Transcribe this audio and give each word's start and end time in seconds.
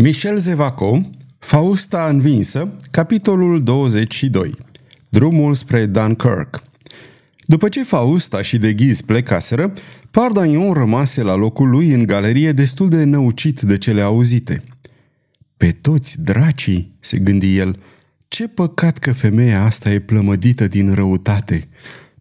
Michel 0.00 0.38
Zevaco, 0.38 1.10
Fausta 1.38 2.08
învinsă, 2.08 2.76
capitolul 2.90 3.62
22. 3.62 4.54
Drumul 5.08 5.54
spre 5.54 5.86
Dunkirk. 5.86 6.62
După 7.44 7.68
ce 7.68 7.82
Fausta 7.84 8.42
și 8.42 8.58
de 8.58 8.72
ghiz 8.72 9.00
plecaseră, 9.00 9.72
Pardagnon 10.10 10.72
rămase 10.72 11.22
la 11.22 11.34
locul 11.34 11.68
lui 11.68 11.92
în 11.92 12.06
galerie 12.06 12.52
destul 12.52 12.88
de 12.88 13.04
năucit 13.04 13.60
de 13.60 13.78
cele 13.78 14.00
auzite. 14.00 14.62
Pe 15.56 15.70
toți 15.70 16.22
dracii, 16.22 16.96
se 17.00 17.18
gândi 17.18 17.56
el, 17.56 17.78
ce 18.28 18.48
păcat 18.48 18.98
că 18.98 19.12
femeia 19.12 19.64
asta 19.64 19.90
e 19.90 19.98
plămădită 19.98 20.66
din 20.66 20.94
răutate. 20.94 21.68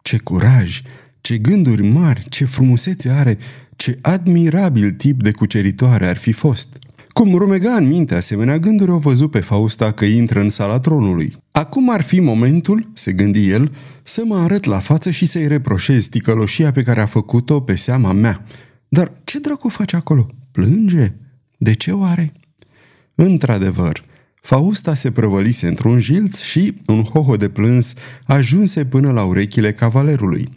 Ce 0.01 0.17
curaj, 0.17 0.81
ce 1.21 1.37
gânduri 1.37 1.87
mari, 1.87 2.29
ce 2.29 2.45
frumusețe 2.45 3.09
are, 3.09 3.37
ce 3.75 3.99
admirabil 4.01 4.91
tip 4.91 5.23
de 5.23 5.31
cuceritoare 5.31 6.07
ar 6.07 6.17
fi 6.17 6.31
fost. 6.31 6.77
Cum 7.17 7.35
rumega 7.35 7.73
în 7.73 7.87
minte 7.87 8.15
asemenea 8.15 8.57
gânduri, 8.57 8.91
o 8.91 8.97
văzut 8.97 9.31
pe 9.31 9.39
Fausta 9.39 9.91
că 9.91 10.05
intră 10.05 10.39
în 10.39 10.49
sala 10.49 10.79
tronului. 10.79 11.37
Acum 11.51 11.89
ar 11.89 12.01
fi 12.01 12.19
momentul, 12.19 12.91
se 12.93 13.11
gândi 13.11 13.49
el, 13.49 13.75
să 14.03 14.21
mă 14.25 14.35
arăt 14.35 14.63
la 14.63 14.79
față 14.79 15.09
și 15.11 15.25
să-i 15.25 15.47
reproșez 15.47 16.05
ticăloșia 16.05 16.71
pe 16.71 16.83
care 16.83 17.01
a 17.01 17.05
făcut-o 17.05 17.61
pe 17.61 17.75
seama 17.75 18.11
mea. 18.11 18.45
Dar 18.87 19.11
ce 19.23 19.39
dracu 19.39 19.69
face 19.69 19.95
acolo? 19.95 20.27
Plânge? 20.51 21.13
De 21.57 21.73
ce 21.73 21.91
oare? 21.91 22.33
Într-adevăr, 23.15 24.03
Fausta 24.41 24.93
se 24.93 25.11
prăvălise 25.11 25.67
într-un 25.67 25.99
jilț 25.99 26.41
și 26.41 26.73
un 26.87 27.03
hoho 27.03 27.35
de 27.35 27.49
plâns 27.49 27.93
ajunse 28.25 28.85
până 28.85 29.11
la 29.11 29.23
urechile 29.23 29.73
cavalerului. 29.73 30.49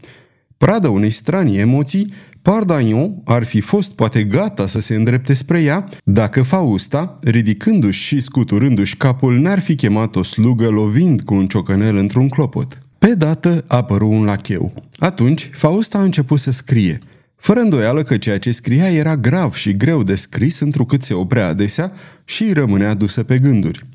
Pradă 0.57 0.88
unei 0.88 1.11
stranii 1.11 1.59
emoții, 1.59 2.13
Pardagnon 2.43 3.21
ar 3.25 3.45
fi 3.45 3.61
fost 3.61 3.91
poate 3.93 4.25
gata 4.25 4.67
să 4.67 4.80
se 4.80 4.95
îndrepte 4.95 5.33
spre 5.33 5.62
ea 5.62 5.89
dacă 6.05 6.43
Fausta, 6.43 7.19
ridicându-și 7.23 8.03
și 8.03 8.21
scuturându-și 8.21 8.97
capul, 8.97 9.39
n-ar 9.39 9.59
fi 9.59 9.75
chemat 9.75 10.16
o 10.16 10.23
slugă 10.23 10.68
lovind 10.68 11.23
cu 11.23 11.35
un 11.35 11.46
ciocănel 11.46 11.96
într-un 11.96 12.29
clopot. 12.29 12.80
Pe 12.99 13.15
dată 13.15 13.65
apăru 13.66 14.09
un 14.09 14.24
lacheu. 14.24 14.73
Atunci, 14.99 15.51
Fausta 15.52 15.99
a 15.99 16.02
început 16.02 16.38
să 16.38 16.51
scrie. 16.51 16.99
Fără 17.37 17.61
îndoială 17.61 18.02
că 18.02 18.16
ceea 18.16 18.38
ce 18.38 18.52
scria 18.52 18.91
era 18.91 19.16
grav 19.16 19.55
și 19.55 19.77
greu 19.77 20.02
de 20.02 20.15
scris, 20.15 20.61
întrucât 20.61 21.02
se 21.02 21.15
oprea 21.15 21.46
adesea 21.46 21.93
și 22.24 22.52
rămânea 22.52 22.95
dusă 22.95 23.23
pe 23.23 23.38
gânduri. 23.38 23.87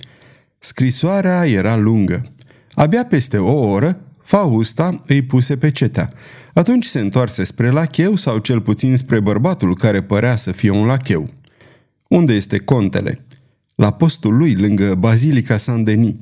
Scrisoarea 0.59 1.47
era 1.47 1.75
lungă. 1.75 2.33
Abia 2.73 3.05
peste 3.05 3.37
o 3.37 3.69
oră, 3.69 3.99
Fausta 4.23 5.01
îi 5.07 5.21
puse 5.21 5.57
pe 5.57 5.71
cetea. 5.71 6.09
Atunci 6.55 6.85
se 6.85 6.99
întoarse 6.99 7.43
spre 7.43 7.69
lacheu 7.69 8.15
sau 8.15 8.37
cel 8.37 8.61
puțin 8.61 8.97
spre 8.97 9.19
bărbatul 9.19 9.75
care 9.75 10.03
părea 10.03 10.35
să 10.35 10.51
fie 10.51 10.69
un 10.69 10.85
lacheu. 10.85 11.29
Unde 12.07 12.33
este 12.33 12.57
contele? 12.57 13.25
La 13.75 13.91
postul 13.91 14.37
lui, 14.37 14.55
lângă 14.55 14.95
Bazilica 14.95 15.57
Saint-Denis. 15.57 16.13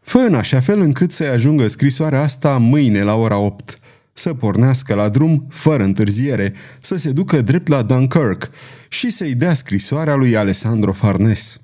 Fă 0.00 0.18
în 0.18 0.34
așa 0.34 0.60
fel 0.60 0.80
încât 0.80 1.12
să-i 1.12 1.26
ajungă 1.26 1.66
scrisoarea 1.66 2.20
asta 2.20 2.56
mâine 2.56 3.02
la 3.02 3.14
ora 3.14 3.38
8. 3.38 3.78
Să 4.12 4.34
pornească 4.34 4.94
la 4.94 5.08
drum 5.08 5.46
fără 5.48 5.82
întârziere, 5.82 6.52
să 6.80 6.96
se 6.96 7.12
ducă 7.12 7.40
drept 7.40 7.68
la 7.68 7.82
Dunkirk 7.82 8.50
și 8.88 9.10
să-i 9.10 9.34
dea 9.34 9.54
scrisoarea 9.54 10.14
lui 10.14 10.36
Alessandro 10.36 10.92
Farnes. 10.92 11.60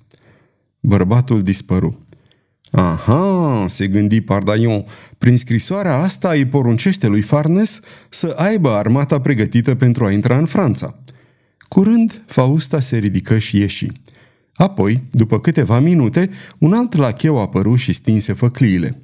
Bărbatul 0.80 1.42
dispăru. 1.42 1.98
Aha, 2.76 3.64
se 3.68 3.86
gândi 3.86 4.20
Pardaion, 4.20 4.84
prin 5.18 5.36
scrisoarea 5.36 5.96
asta 5.96 6.28
îi 6.28 6.46
poruncește 6.46 7.06
lui 7.06 7.20
Farnes 7.20 7.80
să 8.08 8.34
aibă 8.38 8.70
armata 8.70 9.20
pregătită 9.20 9.74
pentru 9.74 10.04
a 10.04 10.10
intra 10.10 10.38
în 10.38 10.46
Franța. 10.46 10.98
Curând, 11.68 12.22
Fausta 12.26 12.80
se 12.80 12.96
ridică 12.96 13.38
și 13.38 13.58
ieși. 13.58 13.86
Apoi, 14.54 15.02
după 15.10 15.40
câteva 15.40 15.78
minute, 15.78 16.30
un 16.58 16.72
alt 16.72 16.96
lacheu 16.96 17.38
apăru 17.38 17.74
și 17.74 17.92
stinse 17.92 18.32
făcliile. 18.32 19.02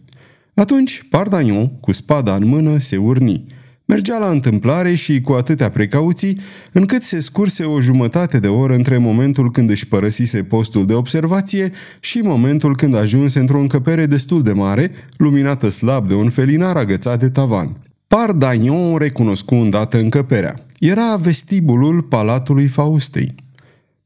Atunci, 0.55 1.07
Pardaion, 1.11 1.69
cu 1.81 1.93
spada 1.93 2.35
în 2.35 2.47
mână, 2.47 2.79
se 2.79 2.97
urni– 2.97 3.45
Mergea 3.91 4.19
la 4.19 4.29
întâmplare 4.29 4.95
și 4.95 5.21
cu 5.21 5.33
atâtea 5.33 5.71
precauții, 5.71 6.39
încât 6.73 7.03
se 7.03 7.21
scurse 7.21 7.65
o 7.65 7.81
jumătate 7.81 8.39
de 8.39 8.49
oră 8.49 8.75
între 8.75 8.99
momentul 8.99 9.51
când 9.51 9.71
își 9.71 9.87
părăsise 9.87 10.43
postul 10.43 10.87
de 10.87 10.93
observație 10.93 11.73
și 12.01 12.19
momentul 12.19 12.77
când 12.77 12.95
ajunse 12.95 13.39
într-o 13.39 13.61
încăpere 13.61 14.07
destul 14.07 14.43
de 14.43 14.53
mare, 14.53 14.91
luminată 15.17 15.69
slab 15.69 16.09
de 16.09 16.15
un 16.15 16.31
felinar 16.31 16.77
agățat 16.77 17.19
de 17.19 17.29
tavan. 17.29 17.77
Pardagnon 18.07 18.97
recunoscu 18.97 19.55
îndată 19.55 19.99
încăperea. 19.99 20.67
Era 20.79 21.17
vestibulul 21.17 22.03
Palatului 22.03 22.67
Faustei. 22.67 23.35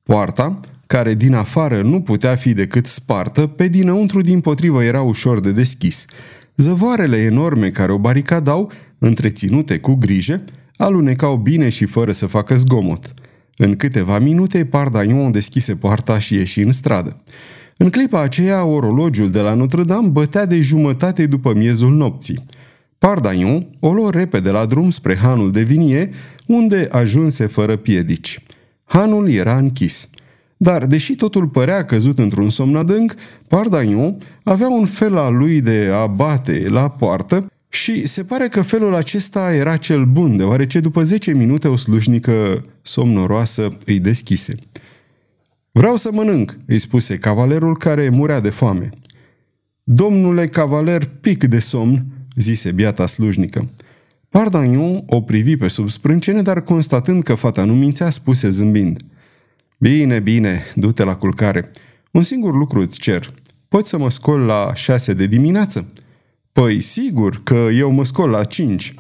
Poarta, 0.03 0.61
care 0.87 1.15
din 1.15 1.35
afară 1.35 1.83
nu 1.83 2.01
putea 2.01 2.35
fi 2.35 2.53
decât 2.53 2.87
spartă, 2.87 3.47
pe 3.47 3.69
dinăuntru 3.69 4.21
din 4.21 4.41
potrivă 4.41 4.83
era 4.83 5.03
ușor 5.03 5.41
de 5.41 5.53
deschis. 5.53 6.07
Zăvoarele 6.57 7.17
enorme 7.17 7.71
care 7.71 7.93
o 7.93 7.99
baricadau 7.99 8.73
întreținute 8.99 9.79
cu 9.79 9.95
grijă, 9.95 10.45
alunecau 10.77 11.37
bine 11.37 11.69
și 11.69 11.85
fără 11.85 12.13
să 12.13 12.27
facă 12.27 12.57
zgomot. 12.57 13.15
În 13.57 13.77
câteva 13.77 14.19
minute, 14.19 14.65
Pardaion 14.65 15.31
deschise 15.31 15.75
poarta 15.75 16.19
și 16.19 16.35
ieși 16.35 16.61
în 16.61 16.73
stradă. 16.73 17.17
În 17.77 17.91
clipa 17.91 18.21
aceea, 18.21 18.65
orologiul 18.65 19.31
de 19.31 19.41
la 19.41 19.55
Notre-Dame 19.55 20.09
bătea 20.09 20.47
de 20.47 20.61
jumătate 20.61 21.27
după 21.27 21.55
miezul 21.55 21.93
nopții. 21.93 22.45
Pardaion 22.99 23.67
o 23.81 23.93
luă 23.93 24.11
repede 24.11 24.51
la 24.51 24.67
drum 24.67 24.91
spre 24.91 25.17
hanul 25.17 25.51
de 25.51 25.63
vinie, 25.63 26.11
unde 26.47 26.89
ajunse 26.91 27.47
fără 27.47 27.77
piedici. 27.77 28.43
Hanul 28.85 29.31
era 29.31 29.57
închis. 29.57 30.09
Dar, 30.57 30.87
deși 30.87 31.15
totul 31.15 31.49
părea 31.49 31.85
căzut 31.85 32.19
într-un 32.19 32.51
somn 32.51 32.77
adânc, 32.77 33.15
Pardaion 33.49 34.19
avea 34.43 34.69
un 34.69 34.87
fel 34.87 35.17
al 35.17 35.35
lui 35.35 35.61
de 35.61 35.91
a 35.93 36.07
bate 36.07 36.69
la 36.69 36.89
poartă 36.89 37.47
și 37.69 38.07
se 38.07 38.25
pare 38.25 38.49
că 38.49 38.63
felul 38.63 38.95
acesta 38.95 39.55
era 39.55 39.77
cel 39.77 40.05
bun, 40.05 40.37
deoarece 40.37 40.81
după 40.81 41.03
10 41.03 41.33
minute 41.33 41.69
o 41.69 41.77
slujnică 41.77 42.65
somnoroasă 42.83 43.79
îi 43.85 43.99
deschise. 43.99 44.55
Vreau 45.73 45.97
să 45.97 46.11
mănânc, 46.13 46.59
îi 46.67 46.79
spuse 46.79 47.17
cavalerul 47.17 47.77
care 47.77 48.09
murea 48.09 48.41
de 48.41 48.51
foame. 48.51 48.91
Domnule 49.83 50.49
cavaler, 50.49 51.11
pic 51.21 51.45
de 51.45 51.59
somn, 51.59 52.05
zise 52.37 52.73
biata 52.73 53.07
slujnică. 53.07 53.69
Pardagnon 54.29 55.03
o 55.07 55.21
privi 55.21 55.57
pe 55.57 55.69
sub 55.69 55.89
sprâncene, 55.91 56.43
dar 56.43 56.61
constatând 56.63 57.23
că 57.23 57.35
fata 57.35 57.65
nu 57.65 57.75
mințea, 57.75 58.11
spuse 58.11 58.49
zâmbind. 58.49 59.03
Bine, 59.91 60.19
bine, 60.19 60.63
du-te 60.75 61.05
la 61.05 61.17
culcare. 61.17 61.71
Un 62.11 62.23
singur 62.23 62.57
lucru 62.57 62.81
îți 62.81 62.99
cer. 62.99 63.33
Poți 63.69 63.89
să 63.89 63.99
mă 63.99 64.11
scol 64.11 64.41
la 64.41 64.75
șase 64.75 65.13
de 65.13 65.27
dimineață?" 65.27 65.93
Păi, 66.53 66.81
sigur 66.81 67.41
că 67.43 67.69
eu 67.75 67.91
mă 67.91 68.05
scol 68.05 68.31
la 68.31 68.45
cinci. 68.45 68.95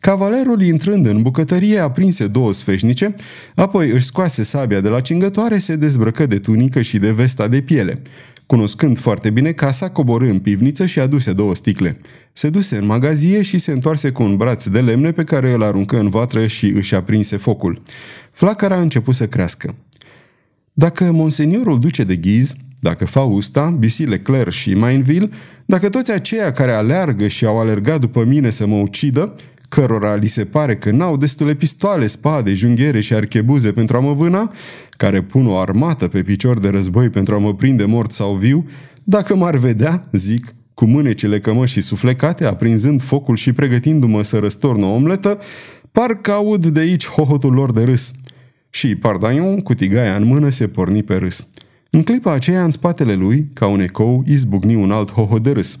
Cavalerul, 0.00 0.62
intrând 0.62 1.06
în 1.06 1.22
bucătărie, 1.22 1.78
aprinse 1.78 2.26
două 2.26 2.52
sfeșnice, 2.52 3.14
apoi 3.54 3.90
își 3.90 4.04
scoase 4.04 4.42
sabia 4.42 4.80
de 4.80 4.88
la 4.88 5.00
cingătoare, 5.00 5.58
se 5.58 5.76
dezbrăcă 5.76 6.26
de 6.26 6.38
tunică 6.38 6.82
și 6.82 6.98
de 6.98 7.10
vesta 7.10 7.48
de 7.48 7.60
piele. 7.60 8.02
Cunoscând 8.46 8.98
foarte 8.98 9.30
bine 9.30 9.52
casa, 9.52 9.90
coborâ 9.90 10.28
în 10.28 10.38
pivniță 10.38 10.86
și 10.86 11.00
aduse 11.00 11.32
două 11.32 11.54
sticle. 11.54 11.98
Se 12.32 12.50
duse 12.50 12.76
în 12.76 12.86
magazie 12.86 13.42
și 13.42 13.58
se 13.58 13.72
întoarse 13.72 14.10
cu 14.10 14.22
un 14.22 14.36
braț 14.36 14.66
de 14.66 14.80
lemne 14.80 15.12
pe 15.12 15.24
care 15.24 15.52
îl 15.52 15.62
aruncă 15.62 15.98
în 15.98 16.10
vatră 16.10 16.46
și 16.46 16.66
își 16.66 16.94
aprinse 16.94 17.36
focul. 17.36 17.82
Flacăra 18.30 18.74
a 18.74 18.80
început 18.80 19.14
să 19.14 19.28
crească. 19.28 19.74
Dacă 20.78 21.12
monseniorul 21.12 21.78
duce 21.78 22.04
de 22.04 22.16
ghiz, 22.16 22.54
dacă 22.80 23.04
Fausta, 23.04 23.76
Bussy 23.78 24.04
Leclerc 24.04 24.50
și 24.50 24.74
Mainville, 24.74 25.28
dacă 25.66 25.88
toți 25.88 26.12
aceia 26.12 26.52
care 26.52 26.72
aleargă 26.72 27.28
și 27.28 27.44
au 27.44 27.58
alergat 27.58 28.00
după 28.00 28.24
mine 28.24 28.50
să 28.50 28.66
mă 28.66 28.76
ucidă, 28.76 29.34
cărora 29.68 30.14
li 30.14 30.26
se 30.26 30.44
pare 30.44 30.76
că 30.76 30.90
n-au 30.90 31.16
destule 31.16 31.54
pistoale, 31.54 32.06
spade, 32.06 32.54
junghiere 32.54 33.00
și 33.00 33.14
archebuze 33.14 33.72
pentru 33.72 33.96
a 33.96 34.00
mă 34.00 34.12
vâna, 34.12 34.52
care 34.90 35.22
pun 35.22 35.46
o 35.46 35.56
armată 35.56 36.08
pe 36.08 36.22
picior 36.22 36.58
de 36.58 36.68
război 36.68 37.08
pentru 37.08 37.34
a 37.34 37.38
mă 37.38 37.54
prinde 37.54 37.84
mort 37.84 38.12
sau 38.12 38.34
viu, 38.34 38.68
dacă 39.04 39.36
m-ar 39.36 39.56
vedea, 39.56 40.08
zic, 40.12 40.54
cu 40.74 40.84
mânecele 40.84 41.40
cămășii 41.40 41.82
suflecate, 41.82 42.44
aprinzând 42.44 43.02
focul 43.02 43.36
și 43.36 43.52
pregătindu-mă 43.52 44.22
să 44.22 44.38
răstorn 44.38 44.82
o 44.82 44.94
omletă, 44.94 45.38
parcă 45.92 46.30
aud 46.30 46.66
de 46.66 46.80
aici 46.80 47.06
hohotul 47.06 47.52
lor 47.52 47.72
de 47.72 47.82
râs. 47.82 48.12
Și 48.76 48.94
Pardaion, 48.94 49.60
cu 49.60 49.74
tigaia 49.74 50.16
în 50.16 50.24
mână, 50.24 50.50
se 50.50 50.68
porni 50.68 51.02
pe 51.02 51.16
râs. 51.16 51.46
În 51.90 52.02
clipa 52.02 52.32
aceea, 52.32 52.64
în 52.64 52.70
spatele 52.70 53.14
lui, 53.14 53.48
ca 53.52 53.66
un 53.66 53.80
ecou, 53.80 54.24
izbucni 54.26 54.74
un 54.74 54.90
alt 54.90 55.10
hoho 55.10 55.38
de 55.38 55.50
râs. 55.50 55.78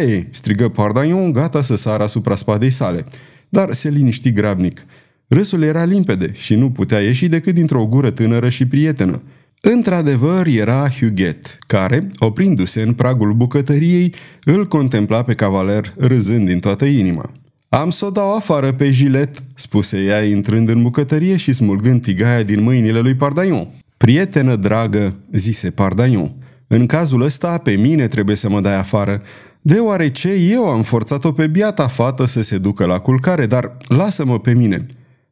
Ei!" 0.00 0.28
strigă 0.30 0.68
Pardaion, 0.68 1.32
gata 1.32 1.62
să 1.62 1.76
sară 1.76 2.02
asupra 2.02 2.36
spadei 2.36 2.70
sale. 2.70 3.04
Dar 3.48 3.72
se 3.72 3.88
liniști 3.88 4.32
grabnic. 4.32 4.84
Râsul 5.28 5.62
era 5.62 5.84
limpede 5.84 6.30
și 6.32 6.54
nu 6.54 6.70
putea 6.70 7.00
ieși 7.00 7.28
decât 7.28 7.54
dintr-o 7.54 7.86
gură 7.86 8.10
tânără 8.10 8.48
și 8.48 8.66
prietenă. 8.66 9.22
Într-adevăr, 9.60 10.46
era 10.46 10.88
Huguet, 10.88 11.58
care, 11.66 12.06
oprindu-se 12.18 12.82
în 12.82 12.92
pragul 12.92 13.32
bucătăriei, 13.32 14.14
îl 14.44 14.68
contempla 14.68 15.22
pe 15.22 15.34
cavaler 15.34 15.94
râzând 15.96 16.46
din 16.46 16.58
toată 16.58 16.84
inima. 16.84 17.32
Am 17.74 17.90
să 17.90 18.04
o 18.04 18.10
dau 18.10 18.36
afară 18.36 18.72
pe 18.72 18.90
gilet, 18.90 19.42
spuse 19.54 20.04
ea 20.04 20.24
intrând 20.24 20.68
în 20.68 20.82
bucătărie 20.82 21.36
și 21.36 21.52
smulgând 21.52 22.02
tigaia 22.02 22.42
din 22.42 22.62
mâinile 22.62 22.98
lui 22.98 23.14
Pardaion. 23.14 23.68
Prietenă 23.96 24.56
dragă, 24.56 25.16
zise 25.32 25.70
Pardaion, 25.70 26.32
în 26.66 26.86
cazul 26.86 27.22
ăsta 27.22 27.58
pe 27.58 27.72
mine 27.72 28.06
trebuie 28.06 28.36
să 28.36 28.48
mă 28.48 28.60
dai 28.60 28.78
afară, 28.78 29.22
deoarece 29.60 30.32
eu 30.32 30.64
am 30.64 30.82
forțat-o 30.82 31.32
pe 31.32 31.46
biata 31.46 31.88
fată 31.88 32.24
să 32.24 32.42
se 32.42 32.58
ducă 32.58 32.84
la 32.84 32.98
culcare, 32.98 33.46
dar 33.46 33.76
lasă-mă 33.88 34.40
pe 34.40 34.52
mine. 34.52 34.86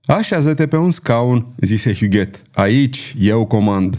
Așează-te 0.05 0.67
pe 0.67 0.77
un 0.77 0.91
scaun, 0.91 1.47
zise 1.61 1.95
Huguet. 1.95 2.43
Aici, 2.53 3.15
eu 3.19 3.47
comand. 3.47 3.97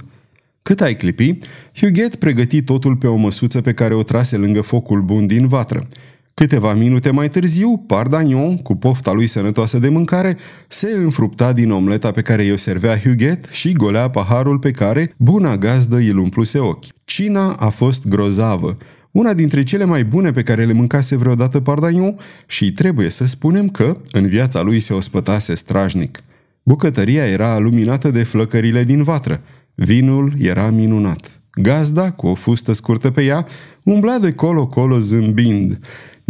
Cât 0.61 0.81
ai 0.81 0.95
clipi, 0.95 1.37
Huguet 1.75 2.15
pregăti 2.15 2.61
totul 2.61 2.95
pe 2.95 3.07
o 3.07 3.15
măsuță 3.15 3.61
pe 3.61 3.73
care 3.73 3.93
o 3.93 4.03
trase 4.03 4.37
lângă 4.37 4.61
focul 4.61 5.01
bun 5.01 5.27
din 5.27 5.47
vatră. 5.47 5.87
Câteva 6.33 6.73
minute 6.73 7.11
mai 7.11 7.29
târziu, 7.29 7.83
Pardagnon, 7.87 8.57
cu 8.57 8.75
pofta 8.75 9.11
lui 9.11 9.27
sănătoasă 9.27 9.79
de 9.79 9.89
mâncare, 9.89 10.37
se 10.67 10.87
înfrupta 10.95 11.53
din 11.53 11.71
omleta 11.71 12.11
pe 12.11 12.21
care 12.21 12.43
i-o 12.43 12.57
servea 12.57 12.99
Huguet 12.99 13.45
și 13.51 13.71
golea 13.71 14.09
paharul 14.09 14.59
pe 14.59 14.71
care 14.71 15.13
buna 15.17 15.57
gazdă 15.57 15.95
îl 15.95 16.17
umpluse 16.17 16.59
ochi. 16.59 16.85
Cina 17.03 17.53
a 17.53 17.69
fost 17.69 18.07
grozavă, 18.07 18.77
una 19.11 19.33
dintre 19.33 19.63
cele 19.63 19.85
mai 19.85 20.05
bune 20.05 20.31
pe 20.31 20.43
care 20.43 20.65
le 20.65 20.73
mâncase 20.73 21.15
vreodată 21.15 21.59
Pardagnon 21.59 22.15
și 22.45 22.71
trebuie 22.71 23.09
să 23.09 23.25
spunem 23.25 23.69
că 23.69 23.97
în 24.11 24.27
viața 24.27 24.61
lui 24.61 24.79
se 24.79 24.93
ospătase 24.93 25.55
strajnic. 25.55 26.23
Bucătăria 26.63 27.25
era 27.25 27.57
luminată 27.57 28.11
de 28.11 28.23
flăcările 28.23 28.83
din 28.83 29.03
vatră. 29.03 29.41
Vinul 29.75 30.33
era 30.39 30.69
minunat. 30.69 31.41
Gazda, 31.55 32.11
cu 32.11 32.27
o 32.27 32.33
fustă 32.33 32.73
scurtă 32.73 33.11
pe 33.11 33.23
ea, 33.23 33.45
umbla 33.83 34.17
de 34.17 34.31
colo-colo 34.31 34.99
zâmbind. 34.99 35.79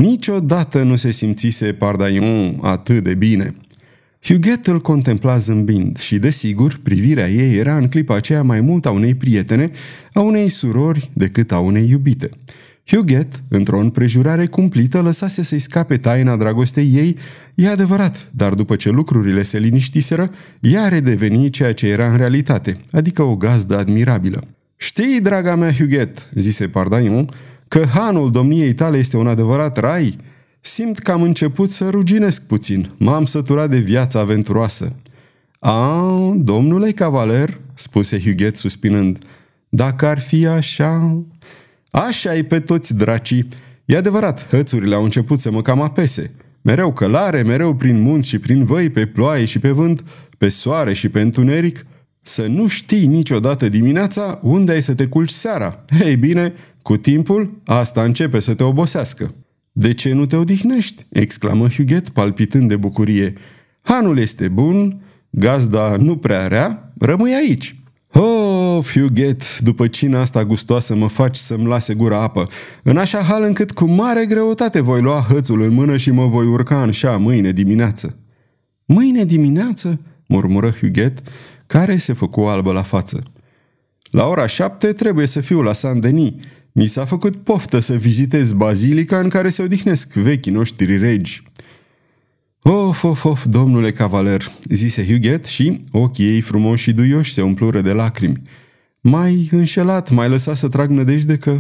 Niciodată 0.04 0.84
nu 0.84 0.96
se 0.96 1.12
simțise 1.12 1.74
Pardaion 1.74 2.60
atât 2.62 3.04
de 3.04 3.14
bine. 3.14 3.54
Huguet 4.22 4.68
îl 4.68 4.82
contempla 4.82 5.38
zâmbind 5.38 5.98
și, 5.98 6.20
desigur, 6.20 6.80
privirea 6.84 7.30
ei 7.30 7.58
era 7.58 7.78
în 7.78 7.88
clipa 7.88 8.16
aceea 8.16 8.42
mai 8.42 8.62
mult 8.62 8.86
a 8.86 8.92
unei 8.92 9.16
prietene, 9.16 9.72
a 10.14 10.20
unei 10.20 10.50
surori, 10.50 11.12
decât 11.14 11.52
a 11.52 11.60
unei 11.60 11.90
iubite. 11.90 12.30
Huguet, 12.86 13.44
într-o 13.48 13.80
împrejurare 13.80 14.46
cumplită, 14.46 15.02
lăsase 15.02 15.44
să-i 15.44 15.60
scape 15.60 15.98
taina 15.98 16.38
dragostei 16.38 16.92
ei, 16.94 17.18
e 17.56 17.70
adevărat, 17.70 18.32
dar 18.36 18.54
după 18.54 18.76
ce 18.76 18.90
lucrurile 18.90 19.42
se 19.42 19.60
liniștiseră, 19.60 20.30
ea 20.60 20.88
redeveni 20.88 21.50
ceea 21.50 21.74
ce 21.74 21.88
era 21.88 22.12
în 22.12 22.18
realitate, 22.18 22.78
adică 22.92 23.22
o 23.22 23.36
gazdă 23.36 23.78
admirabilă. 23.78 24.44
Știi, 24.78 25.20
draga 25.22 25.56
mea 25.56 25.74
Huguet, 25.74 26.30
zise 26.34 26.68
Pardaion, 26.68 27.30
că 27.74 27.86
hanul 27.86 28.32
domniei 28.32 28.74
tale 28.74 28.98
este 28.98 29.18
un 29.18 29.28
adevărat 29.28 29.78
rai? 29.78 30.18
Simt 30.62 31.00
că 31.00 31.12
am 31.12 31.22
început 31.22 31.72
să 31.72 31.90
ruginesc 31.90 32.48
puțin. 32.48 32.90
M-am 32.98 33.26
săturat 33.26 33.70
de 33.70 33.78
viața 33.78 34.20
aventuroasă. 34.20 34.96
A, 35.60 36.34
domnule 36.36 36.92
cavaler, 36.92 37.60
spuse 37.74 38.20
Huguet 38.20 38.56
suspinând, 38.56 39.26
dacă 39.70 40.06
ar 40.06 40.20
fi 40.20 40.48
așa... 40.48 41.22
Așa 41.92 42.36
e 42.36 42.44
pe 42.44 42.60
toți 42.60 42.96
dracii. 42.96 43.48
E 43.86 43.98
adevărat, 43.98 44.48
hățurile 44.50 44.96
au 44.96 45.04
început 45.04 45.40
să 45.40 45.52
mă 45.52 45.62
cam 45.62 45.82
apese. 45.82 46.32
Mereu 46.62 46.94
călare, 46.94 47.42
mereu 47.42 47.76
prin 47.76 48.02
munți 48.02 48.28
și 48.30 48.40
prin 48.40 48.66
văi, 48.66 48.90
pe 48.90 49.06
ploaie 49.06 49.46
și 49.46 49.60
pe 49.60 49.70
vânt, 49.70 50.04
pe 50.38 50.50
soare 50.50 50.94
și 50.94 51.10
pe 51.10 51.22
întuneric. 51.22 51.86
Să 52.22 52.46
nu 52.46 52.68
știi 52.68 53.06
niciodată 53.06 53.70
dimineața 53.70 54.40
unde 54.44 54.72
ai 54.72 54.82
să 54.82 54.94
te 54.94 55.06
culci 55.06 55.30
seara. 55.30 55.86
Ei 56.06 56.16
bine, 56.16 56.54
cu 56.84 56.98
timpul, 56.98 57.62
asta 57.66 58.04
începe 58.04 58.40
să 58.40 58.54
te 58.54 58.64
obosească. 58.64 59.34
De 59.72 59.94
ce 59.94 60.14
nu 60.14 60.26
te 60.26 60.36
odihnești?" 60.36 61.06
exclamă 61.10 61.68
Huguet, 61.68 62.10
palpitând 62.10 62.68
de 62.70 62.76
bucurie. 62.76 63.34
Hanul 63.82 64.18
este 64.18 64.48
bun, 64.48 65.02
gazda 65.30 65.96
nu 65.98 66.18
prea 66.18 66.48
rea, 66.48 66.94
rămâi 66.98 67.34
aici." 67.34 67.76
Oh, 68.14 68.86
Huguet, 68.94 69.60
după 69.60 69.88
cina 69.88 70.20
asta 70.20 70.46
gustoasă 70.46 70.96
mă 70.96 71.08
faci 71.08 71.36
să-mi 71.36 71.66
lase 71.66 71.94
gura 71.94 72.22
apă, 72.22 72.50
în 72.84 72.98
așa 72.98 73.22
hal 73.22 73.44
încât 73.44 73.72
cu 73.72 73.86
mare 73.86 74.26
greutate 74.26 74.80
voi 74.80 75.02
lua 75.02 75.26
hățul 75.30 75.62
în 75.62 75.74
mână 75.74 75.98
și 75.98 76.12
mă 76.12 76.26
voi 76.26 76.46
urca 76.46 76.82
în 76.84 76.92
șa 76.92 77.18
mâine 77.18 77.52
dimineață. 77.52 78.18
Mâine 78.86 79.24
dimineață? 79.24 80.00
murmură 80.28 80.70
Huguet, 80.80 81.22
care 81.68 81.98
se 81.98 82.14
făcu 82.14 82.42
albă 82.42 82.72
la 82.72 82.82
față. 82.84 83.24
La 84.12 84.28
ora 84.28 84.48
șapte 84.48 84.94
trebuie 84.94 85.26
să 85.26 85.42
fiu 85.42 85.62
la 85.62 85.74
Saint-Denis 85.74 86.34
mi 86.74 86.88
s-a 86.88 87.06
făcut 87.06 87.44
poftă 87.44 87.80
să 87.80 87.94
vizitez 87.94 88.52
bazilica 88.52 89.20
în 89.20 89.30
care 89.30 89.50
se 89.50 89.62
odihnesc 89.62 90.14
vechii 90.14 90.52
noștri 90.52 90.98
regi. 90.98 91.44
Of, 92.62 93.04
of, 93.04 93.26
of, 93.26 93.46
domnule 93.46 93.92
cavaler, 93.92 94.52
zise 94.70 95.06
Huguet 95.06 95.46
și 95.46 95.82
ochii 95.92 96.26
ei 96.26 96.42
frumoși 96.42 96.84
și 96.84 96.92
duioși 96.92 97.34
se 97.34 97.42
umplură 97.42 97.82
de 97.82 97.92
lacrimi. 97.92 98.42
Mai 99.02 99.50
înșelat, 99.52 100.10
mai 100.10 100.30
lăsat 100.30 100.56
să 100.56 100.68
trag 100.68 100.90
nădejde 100.90 101.38
că 101.38 101.58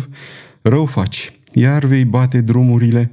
rău 0.61 0.85
faci, 0.85 1.31
iar 1.53 1.85
vei 1.85 2.05
bate 2.05 2.41
drumurile. 2.41 3.11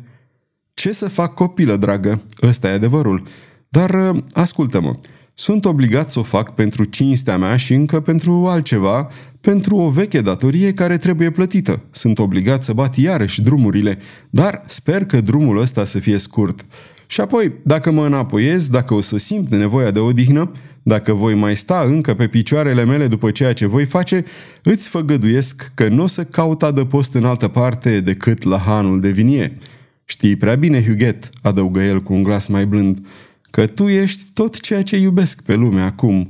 Ce 0.75 0.93
să 0.93 1.09
fac 1.09 1.35
copilă, 1.35 1.77
dragă? 1.77 2.23
Ăsta 2.43 2.69
e 2.69 2.73
adevărul. 2.73 3.23
Dar 3.69 4.15
ascultă-mă, 4.33 4.95
sunt 5.35 5.65
obligat 5.65 6.11
să 6.11 6.19
o 6.19 6.23
fac 6.23 6.55
pentru 6.55 6.85
cinstea 6.85 7.39
mea 7.39 7.57
și 7.57 7.75
încă 7.75 8.01
pentru 8.01 8.47
altceva, 8.47 9.11
pentru 9.41 9.77
o 9.77 9.89
veche 9.89 10.21
datorie 10.21 10.75
care 10.75 10.97
trebuie 10.97 11.31
plătită. 11.31 11.83
Sunt 11.91 12.19
obligat 12.19 12.65
să 12.65 12.73
bat 12.73 12.97
iarăși 12.97 13.43
drumurile, 13.43 13.99
dar 14.31 14.63
sper 14.67 15.05
că 15.05 15.21
drumul 15.21 15.59
ăsta 15.59 15.85
să 15.85 15.99
fie 15.99 16.19
scurt. 16.19 16.67
Și 17.07 17.21
apoi, 17.21 17.53
dacă 17.63 17.91
mă 17.91 18.07
înapoiez, 18.07 18.69
dacă 18.69 18.95
o 18.95 19.01
să 19.01 19.19
simt 19.19 19.49
nevoia 19.49 19.91
de 19.91 19.99
odihnă, 19.99 20.51
dacă 20.83 21.13
voi 21.13 21.35
mai 21.35 21.57
sta 21.57 21.83
încă 21.87 22.15
pe 22.15 22.27
picioarele 22.27 22.85
mele 22.85 23.07
după 23.07 23.31
ceea 23.31 23.53
ce 23.53 23.67
voi 23.67 23.85
face, 23.85 24.25
îți 24.63 24.89
făgăduiesc 24.89 25.71
că 25.75 25.89
nu 25.89 26.03
o 26.03 26.07
să 26.07 26.25
caut 26.25 26.63
adăpost 26.63 27.15
în 27.15 27.25
altă 27.25 27.49
parte 27.49 28.01
decât 28.01 28.43
la 28.43 28.59
hanul 28.59 29.01
de 29.01 29.11
vinie. 29.11 29.59
Știi 30.05 30.37
prea 30.37 30.55
bine, 30.55 30.85
Huguet, 30.85 31.29
adăugă 31.43 31.81
el 31.81 32.03
cu 32.03 32.13
un 32.13 32.23
glas 32.23 32.47
mai 32.47 32.67
blând, 32.67 33.07
că 33.51 33.67
tu 33.67 33.89
ești 33.89 34.23
tot 34.33 34.61
ceea 34.61 34.83
ce 34.83 34.97
iubesc 34.97 35.43
pe 35.43 35.55
lume 35.55 35.81
acum. 35.81 36.29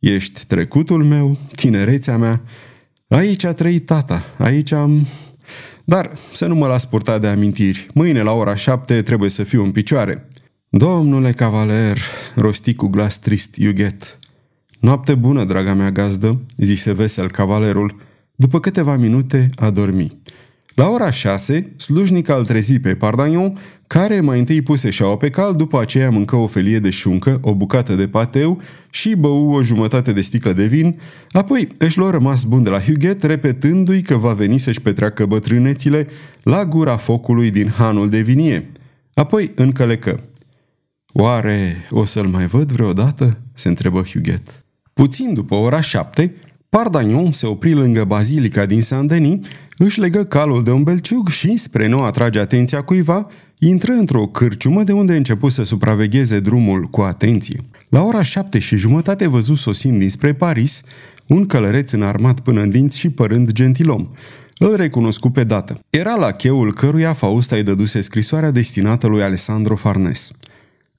Ești 0.00 0.44
trecutul 0.46 1.04
meu, 1.04 1.38
tinerețea 1.54 2.16
mea. 2.16 2.42
Aici 3.08 3.44
a 3.44 3.52
trăit 3.52 3.86
tata, 3.86 4.24
aici 4.38 4.72
am... 4.72 5.06
Dar 5.84 6.10
să 6.32 6.46
nu 6.46 6.54
mă 6.54 6.66
las 6.66 6.84
purta 6.84 7.18
de 7.18 7.26
amintiri. 7.26 7.86
Mâine 7.94 8.22
la 8.22 8.32
ora 8.32 8.54
șapte 8.54 9.02
trebuie 9.02 9.30
să 9.30 9.42
fiu 9.42 9.62
în 9.62 9.70
picioare. 9.70 10.28
Domnule 10.68 11.32
cavaler, 11.32 11.98
rosti 12.34 12.74
cu 12.74 12.86
glas 12.86 13.18
trist 13.18 13.56
Iughet. 13.56 14.18
Noapte 14.78 15.14
bună, 15.14 15.44
draga 15.44 15.74
mea 15.74 15.90
gazdă, 15.90 16.40
zise 16.56 16.92
vesel 16.92 17.30
cavalerul. 17.30 17.96
După 18.34 18.60
câteva 18.60 18.96
minute 18.96 19.50
a 19.56 19.70
dormit. 19.70 20.12
La 20.74 20.88
ora 20.88 21.10
șase, 21.10 21.72
slujnica 21.76 22.34
îl 22.34 22.46
trezi 22.46 22.78
pe 22.78 22.94
Pardagnon, 22.94 23.58
care 23.92 24.20
mai 24.20 24.38
întâi 24.38 24.62
puse 24.62 24.90
șaua 24.90 25.16
pe 25.16 25.30
cal, 25.30 25.54
după 25.54 25.80
aceea 25.80 26.10
mâncă 26.10 26.36
o 26.36 26.46
felie 26.46 26.78
de 26.78 26.90
șuncă, 26.90 27.38
o 27.42 27.54
bucată 27.54 27.94
de 27.94 28.08
pateu 28.08 28.60
și 28.90 29.16
bău 29.16 29.50
o 29.50 29.62
jumătate 29.62 30.12
de 30.12 30.20
sticlă 30.20 30.52
de 30.52 30.66
vin, 30.66 31.00
apoi 31.30 31.68
își 31.78 31.98
lua 31.98 32.10
rămas 32.10 32.42
bun 32.42 32.62
de 32.62 32.70
la 32.70 32.80
Huguet, 32.80 33.22
repetându-i 33.22 34.02
că 34.02 34.16
va 34.16 34.32
veni 34.32 34.58
să-și 34.58 34.80
petreacă 34.80 35.26
bătrânețile 35.26 36.06
la 36.42 36.64
gura 36.64 36.96
focului 36.96 37.50
din 37.50 37.68
hanul 37.68 38.08
de 38.08 38.20
vinie. 38.20 38.70
Apoi 39.14 39.52
încălecă. 39.54 40.20
Oare 41.12 41.76
o 41.90 42.04
să-l 42.04 42.26
mai 42.26 42.46
văd 42.46 42.72
vreodată?" 42.72 43.38
se 43.54 43.68
întrebă 43.68 44.02
Huguet. 44.02 44.64
Puțin 44.92 45.34
după 45.34 45.54
ora 45.54 45.80
șapte, 45.80 46.34
Pardagnon 46.68 47.32
se 47.32 47.46
opri 47.46 47.72
lângă 47.72 48.04
bazilica 48.04 48.66
din 48.66 48.82
Saint-Denis, 48.82 49.46
își 49.76 50.00
legă 50.00 50.24
calul 50.24 50.62
de 50.62 50.70
un 50.70 50.82
belciug 50.82 51.28
și, 51.28 51.56
spre 51.56 51.88
nu 51.88 52.02
atrage 52.02 52.38
atenția 52.38 52.82
cuiva, 52.82 53.26
intră 53.68 53.92
într-o 53.92 54.26
cârciumă 54.26 54.82
de 54.82 54.92
unde 54.92 55.16
început 55.16 55.52
să 55.52 55.62
supravegheze 55.62 56.40
drumul 56.40 56.82
cu 56.82 57.00
atenție. 57.00 57.64
La 57.88 58.02
ora 58.02 58.22
șapte 58.22 58.58
și 58.58 58.76
jumătate 58.76 59.28
văzu 59.28 59.54
sosind 59.54 59.98
dinspre 59.98 60.34
Paris 60.34 60.82
un 61.26 61.46
călăreț 61.46 61.92
înarmat 61.92 62.40
până 62.40 62.60
în 62.60 62.70
dinți 62.70 62.98
și 62.98 63.10
părând 63.10 63.52
gentilom. 63.52 64.08
Îl 64.58 64.76
recunoscu 64.76 65.30
pe 65.30 65.44
dată. 65.44 65.80
Era 65.90 66.14
la 66.14 66.30
cheul 66.30 66.74
căruia 66.74 67.12
Fausta 67.12 67.56
îi 67.56 67.62
dăduse 67.62 68.00
scrisoarea 68.00 68.50
destinată 68.50 69.06
lui 69.06 69.22
Alessandro 69.22 69.76
Farnes. 69.76 70.30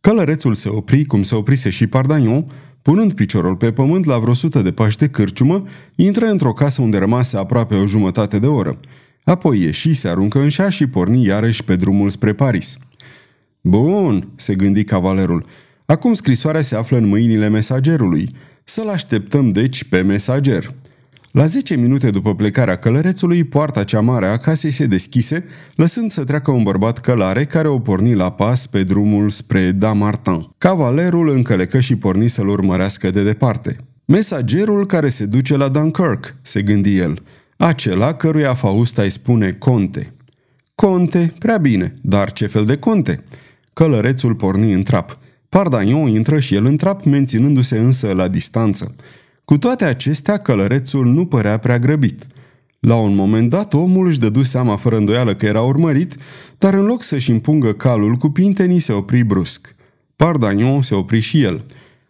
Călărețul 0.01 0.53
se 0.53 0.69
opri, 0.69 1.05
cum 1.05 1.23
se 1.23 1.35
oprise 1.35 1.69
și 1.69 1.87
Pardagnon, 1.87 2.45
Punând 2.81 3.13
piciorul 3.13 3.55
pe 3.55 3.71
pământ 3.71 4.05
la 4.05 4.17
vreo 4.17 4.33
sută 4.33 4.61
de 4.61 4.71
pași 4.71 4.97
de 4.97 5.07
cârciumă, 5.07 5.63
intră 5.95 6.25
într-o 6.25 6.53
casă 6.53 6.81
unde 6.81 6.97
rămase 6.97 7.37
aproape 7.37 7.75
o 7.75 7.85
jumătate 7.85 8.39
de 8.39 8.47
oră. 8.47 8.77
Apoi 9.23 9.61
ieși, 9.61 9.93
se 9.93 10.07
aruncă 10.07 10.39
în 10.39 10.49
șaș 10.49 10.75
și 10.75 10.87
porni 10.87 11.25
iarăși 11.25 11.63
pe 11.63 11.75
drumul 11.75 12.09
spre 12.09 12.33
Paris. 12.33 12.77
Bun, 13.61 14.27
se 14.35 14.55
gândi 14.55 14.83
cavalerul. 14.83 15.45
Acum 15.85 16.13
scrisoarea 16.13 16.61
se 16.61 16.75
află 16.75 16.97
în 16.97 17.07
mâinile 17.07 17.47
mesagerului. 17.47 18.29
Să-l 18.63 18.89
așteptăm 18.89 19.51
deci 19.51 19.83
pe 19.83 20.01
mesager. 20.01 20.73
La 21.31 21.45
10 21.45 21.75
minute 21.75 22.09
după 22.09 22.35
plecarea 22.35 22.75
călărețului, 22.75 23.43
poarta 23.43 23.83
cea 23.83 23.99
mare 23.99 24.25
a 24.25 24.37
casei 24.37 24.71
se 24.71 24.85
deschise, 24.85 25.45
lăsând 25.75 26.11
să 26.11 26.23
treacă 26.23 26.51
un 26.51 26.63
bărbat 26.63 26.99
călare 26.99 27.45
care 27.45 27.67
o 27.67 27.79
porni 27.79 28.13
la 28.13 28.31
pas 28.31 28.67
pe 28.67 28.83
drumul 28.83 29.29
spre 29.29 29.71
Damartin. 29.71 30.49
Cavalerul 30.57 31.29
încălecă 31.29 31.79
și 31.79 31.95
porni 31.95 32.27
să-l 32.27 32.47
urmărească 32.47 33.09
de 33.09 33.23
departe. 33.23 33.75
Mesagerul 34.05 34.85
care 34.85 35.07
se 35.07 35.25
duce 35.25 35.57
la 35.57 35.67
Dunkirk, 35.67 36.35
se 36.41 36.61
gândi 36.61 36.97
el, 36.97 37.21
acela 37.65 38.13
căruia 38.13 38.53
Fausta 38.53 39.01
îi 39.01 39.09
spune 39.09 39.51
conte. 39.51 40.13
Conte, 40.75 41.33
prea 41.39 41.57
bine, 41.57 41.93
dar 42.01 42.31
ce 42.31 42.47
fel 42.47 42.65
de 42.65 42.77
conte? 42.77 43.23
Călărețul 43.73 44.35
porni 44.35 44.73
în 44.73 44.83
trap. 44.83 45.17
Pardaion 45.49 46.07
intră 46.07 46.39
și 46.39 46.55
el 46.55 46.65
în 46.65 46.77
trap, 46.77 47.03
menținându-se 47.05 47.77
însă 47.77 48.13
la 48.13 48.27
distanță. 48.27 48.95
Cu 49.45 49.57
toate 49.57 49.85
acestea, 49.85 50.37
călărețul 50.37 51.05
nu 51.05 51.25
părea 51.25 51.57
prea 51.57 51.79
grăbit. 51.79 52.27
La 52.79 52.95
un 52.95 53.15
moment 53.15 53.49
dat, 53.49 53.73
omul 53.73 54.07
își 54.07 54.19
dădu 54.19 54.43
seama 54.43 54.75
fără 54.75 54.97
îndoială 54.97 55.35
că 55.35 55.45
era 55.45 55.61
urmărit, 55.61 56.15
dar 56.57 56.73
în 56.73 56.85
loc 56.85 57.03
să-și 57.03 57.31
împungă 57.31 57.73
calul 57.73 58.15
cu 58.15 58.29
pintenii, 58.29 58.79
se 58.79 58.91
opri 58.91 59.23
brusc. 59.23 59.75
Pardagnon 60.15 60.81
se 60.81 60.95
opri 60.95 61.19
și 61.19 61.43
el. 61.43 61.65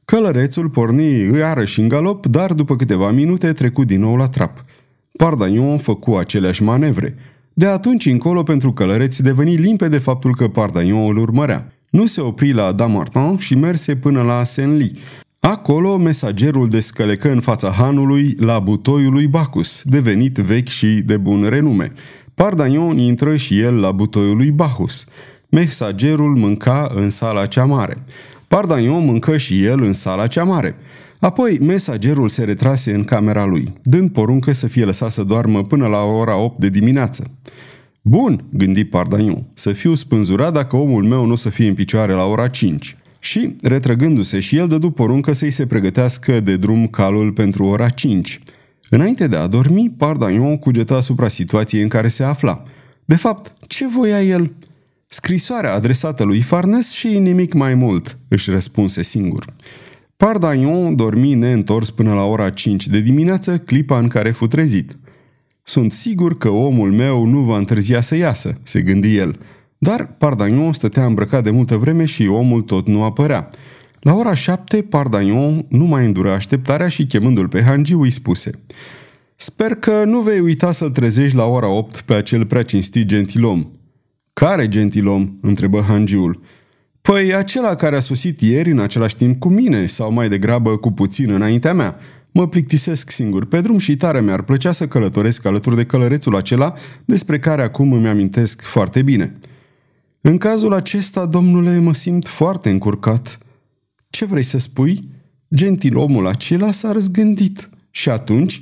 Călărețul 0.06 0.70
porni 0.70 1.38
iarăși 1.38 1.80
în 1.80 1.88
galop, 1.88 2.26
dar 2.26 2.54
după 2.54 2.76
câteva 2.76 3.12
minute 3.12 3.54
trecu 3.54 3.84
din 3.84 4.00
nou 4.00 4.16
la 4.16 4.28
trap. 4.28 4.64
Pardagnon 5.18 5.78
făcu 5.78 6.16
aceleași 6.16 6.64
manevre. 6.64 7.16
De 7.54 7.66
atunci 7.66 8.06
încolo, 8.06 8.44
pentru 8.44 8.74
călăreț 8.74 9.18
deveni 9.18 9.56
limpede 9.56 9.98
faptul 9.98 10.36
că 10.36 10.48
Pardagnon 10.48 11.10
îl 11.10 11.18
urmărea. 11.18 11.72
Nu 11.90 12.06
se 12.06 12.22
opri 12.22 12.54
la 12.54 12.72
Damartin 12.72 13.38
și 13.38 13.56
merse 13.56 13.96
până 13.96 14.22
la 14.22 14.44
Senli. 14.44 15.00
Acolo, 15.40 15.98
mesagerul 15.98 16.70
descălecă 16.70 17.32
în 17.32 17.40
fața 17.40 17.70
hanului 17.70 18.36
la 18.40 18.60
butoiul 18.60 19.12
lui 19.12 19.28
Bacchus, 19.28 19.82
devenit 19.86 20.38
vechi 20.38 20.68
și 20.68 20.88
de 20.88 21.18
bun 21.18 21.46
renume. 21.50 21.92
Pardagnon 22.34 22.98
intră 22.98 23.36
și 23.36 23.60
el 23.60 23.80
la 23.80 23.92
butoiul 23.92 24.36
lui 24.36 24.52
Bacchus. 24.52 25.06
Mesagerul 25.50 26.36
mânca 26.36 26.92
în 26.96 27.10
sala 27.10 27.46
cea 27.46 27.66
mare. 27.66 28.04
Pardagnon 28.48 29.06
mâncă 29.06 29.38
și 29.38 29.64
el 29.64 29.84
în 29.84 29.94
sala 29.94 30.28
cea 30.28 30.44
mare. 30.44 30.76
Apoi, 31.22 31.58
mesagerul 31.60 32.30
se 32.30 32.44
retrase 32.44 32.94
în 32.94 33.04
camera 33.04 33.46
lui, 33.46 33.74
dând 33.84 34.12
poruncă 34.12 34.52
să 34.52 34.68
fie 34.68 34.86
lăsat 34.86 35.12
să 35.12 35.24
doarmă 35.24 35.64
până 35.64 35.88
la 35.88 36.04
ora 36.04 36.38
8 36.38 36.60
de 36.60 36.70
dimineață. 36.70 37.32
Bun, 38.02 38.46
gândi 38.50 38.84
Pardagnon, 38.84 39.44
să 39.54 39.72
fiu 39.72 39.96
spânzurat 39.96 40.54
dacă 40.54 40.76
omul 40.76 41.04
meu 41.04 41.26
nu 41.26 41.32
o 41.32 41.36
să 41.36 41.50
fie 41.50 41.68
în 41.68 41.74
picioare 41.74 42.14
la 42.14 42.26
ora 42.26 42.48
5. 42.48 42.96
Și, 43.20 43.56
retrăgându-se 43.62 44.40
și 44.40 44.58
el, 44.58 44.68
dădu 44.68 44.92
poruncă 44.92 45.34
să-i 45.34 45.52
se 45.52 45.66
pregătească 45.66 46.40
de 46.40 46.56
drum 46.56 46.88
calul 46.88 47.32
pentru 47.32 47.66
ora 47.66 47.90
5. 47.90 48.40
Înainte 48.90 49.28
de 49.28 49.36
a 49.36 49.48
dormi, 49.48 49.94
Pardagnon 49.98 50.58
cugeta 50.58 50.96
asupra 50.96 51.28
situației 51.28 51.82
în 51.82 51.88
care 51.88 52.08
se 52.08 52.24
afla. 52.24 52.64
De 53.06 53.16
fapt, 53.16 53.54
ce 53.68 53.88
voia 53.88 54.22
el? 54.22 54.52
Scrisoarea 55.08 55.74
adresată 55.74 56.24
lui 56.24 56.42
Farnes 56.42 56.92
și 56.92 57.08
nimic 57.18 57.54
mai 57.54 57.74
mult, 57.74 58.18
își 58.28 58.50
răspunse 58.50 59.04
singur. 59.04 59.46
Pardagnon 60.22 60.96
dormi 60.96 61.34
neîntors 61.34 61.90
până 61.90 62.14
la 62.14 62.24
ora 62.24 62.50
5 62.50 62.88
de 62.88 63.00
dimineață, 63.00 63.58
clipa 63.58 63.98
în 63.98 64.08
care 64.08 64.32
fu 64.32 64.48
trezit. 64.48 64.98
Sunt 65.64 65.92
sigur 65.92 66.38
că 66.38 66.50
omul 66.50 66.92
meu 66.92 67.26
nu 67.26 67.40
va 67.40 67.58
întârzia 67.58 68.02
să 68.02 68.16
iasă, 68.16 68.60
se 68.64 68.82
gândi 68.82 69.16
el. 69.16 69.40
Dar 69.78 70.16
Pardagnon 70.18 70.74
stătea 70.74 71.06
îmbrăcat 71.06 71.44
de 71.44 71.50
multă 71.50 71.78
vreme 71.78 72.06
și 72.06 72.28
omul 72.28 72.62
tot 72.62 72.88
nu 72.88 73.04
apărea. 73.04 73.50
La 74.00 74.14
ora 74.14 74.34
șapte, 74.34 74.82
Pardagnon 74.82 75.66
nu 75.70 75.86
mai 75.86 76.06
îndură 76.06 76.32
așteptarea 76.32 76.88
și 76.88 77.06
chemându-l 77.06 77.48
pe 77.48 77.62
Hangiu 77.62 78.02
îi 78.02 78.10
spuse 78.10 78.52
Sper 79.36 79.76
că 79.76 80.04
nu 80.06 80.20
vei 80.20 80.40
uita 80.40 80.72
să-l 80.72 80.90
trezești 80.90 81.36
la 81.36 81.46
ora 81.46 81.68
opt 81.68 82.02
pe 82.02 82.14
acel 82.14 82.46
prea 82.46 82.64
cinstit 82.64 83.06
gentilom. 83.06 83.68
Care 84.34 84.68
gentilom? 84.68 85.38
întrebă 85.42 85.82
Hangiul. 85.88 86.42
Păi 87.02 87.34
acela 87.34 87.76
care 87.76 87.96
a 87.96 88.00
sosit 88.00 88.42
ieri 88.42 88.72
în 88.72 88.80
același 88.80 89.16
timp 89.16 89.40
cu 89.40 89.50
mine 89.50 89.86
sau 89.86 90.12
mai 90.12 90.30
degrabă 90.30 90.78
cu 90.78 90.92
puțin 90.92 91.32
înaintea 91.32 91.74
mea. 91.74 91.98
Mă 92.32 92.48
plictisesc 92.48 93.10
singur 93.10 93.46
pe 93.46 93.62
drum 93.62 93.78
și 93.78 93.96
tare 93.96 94.22
mi-ar 94.22 94.42
plăcea 94.42 94.72
să 94.72 94.88
călătoresc 94.88 95.46
alături 95.46 95.76
de 95.76 95.86
călărețul 95.86 96.36
acela 96.36 96.74
despre 97.06 97.40
care 97.40 97.62
acum 97.62 97.94
îmi 97.94 98.08
amintesc 98.08 98.62
foarte 98.62 99.02
bine. 99.02 99.34
În 100.22 100.38
cazul 100.38 100.74
acesta, 100.74 101.26
domnule, 101.26 101.80
mă 101.80 101.94
simt 101.94 102.28
foarte 102.28 102.70
încurcat. 102.70 103.38
Ce 104.10 104.26
vrei 104.26 104.44
să 104.44 104.58
spui? 104.58 105.10
Gentil 105.56 105.98
omul 105.98 106.28
acela 106.28 106.72
s-a 106.72 106.92
răzgândit. 106.92 107.70
Și 107.92 108.10
atunci? 108.10 108.62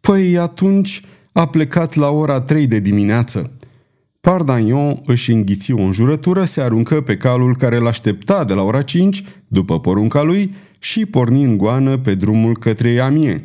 Păi 0.00 0.38
atunci 0.38 1.02
a 1.32 1.46
plecat 1.46 1.94
la 1.94 2.10
ora 2.10 2.40
trei 2.40 2.66
de 2.66 2.78
dimineață. 2.78 3.52
Pardagnon 4.20 5.02
își 5.06 5.32
înghiți 5.32 5.72
o 5.72 5.80
înjurătură, 5.80 6.44
se 6.44 6.60
aruncă 6.60 7.00
pe 7.00 7.16
calul 7.16 7.56
care 7.56 7.78
l-aștepta 7.78 8.44
de 8.44 8.54
la 8.54 8.62
ora 8.62 8.82
5, 8.82 9.24
după 9.48 9.80
porunca 9.80 10.22
lui, 10.22 10.54
și 10.78 11.06
porni 11.06 11.44
în 11.44 11.56
goană 11.56 11.98
pe 11.98 12.14
drumul 12.14 12.58
către 12.58 12.98
Amiens. 12.98 13.40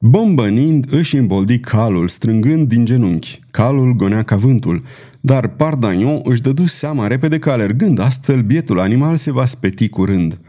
Bombănind, 0.00 0.86
își 0.90 1.16
îmboldi 1.16 1.58
calul, 1.58 2.08
strângând 2.08 2.68
din 2.68 2.84
genunchi. 2.84 3.40
Calul 3.50 3.92
gonea 3.92 4.22
ca 4.22 4.36
vântul, 4.36 4.82
dar 5.20 5.48
Pardagnon 5.48 6.20
își 6.22 6.42
dădu 6.42 6.66
seama 6.66 7.06
repede 7.06 7.38
că 7.38 7.50
alergând 7.50 7.98
astfel, 7.98 8.42
bietul 8.42 8.80
animal 8.80 9.16
se 9.16 9.32
va 9.32 9.44
speti 9.44 9.88
curând. 9.88 10.40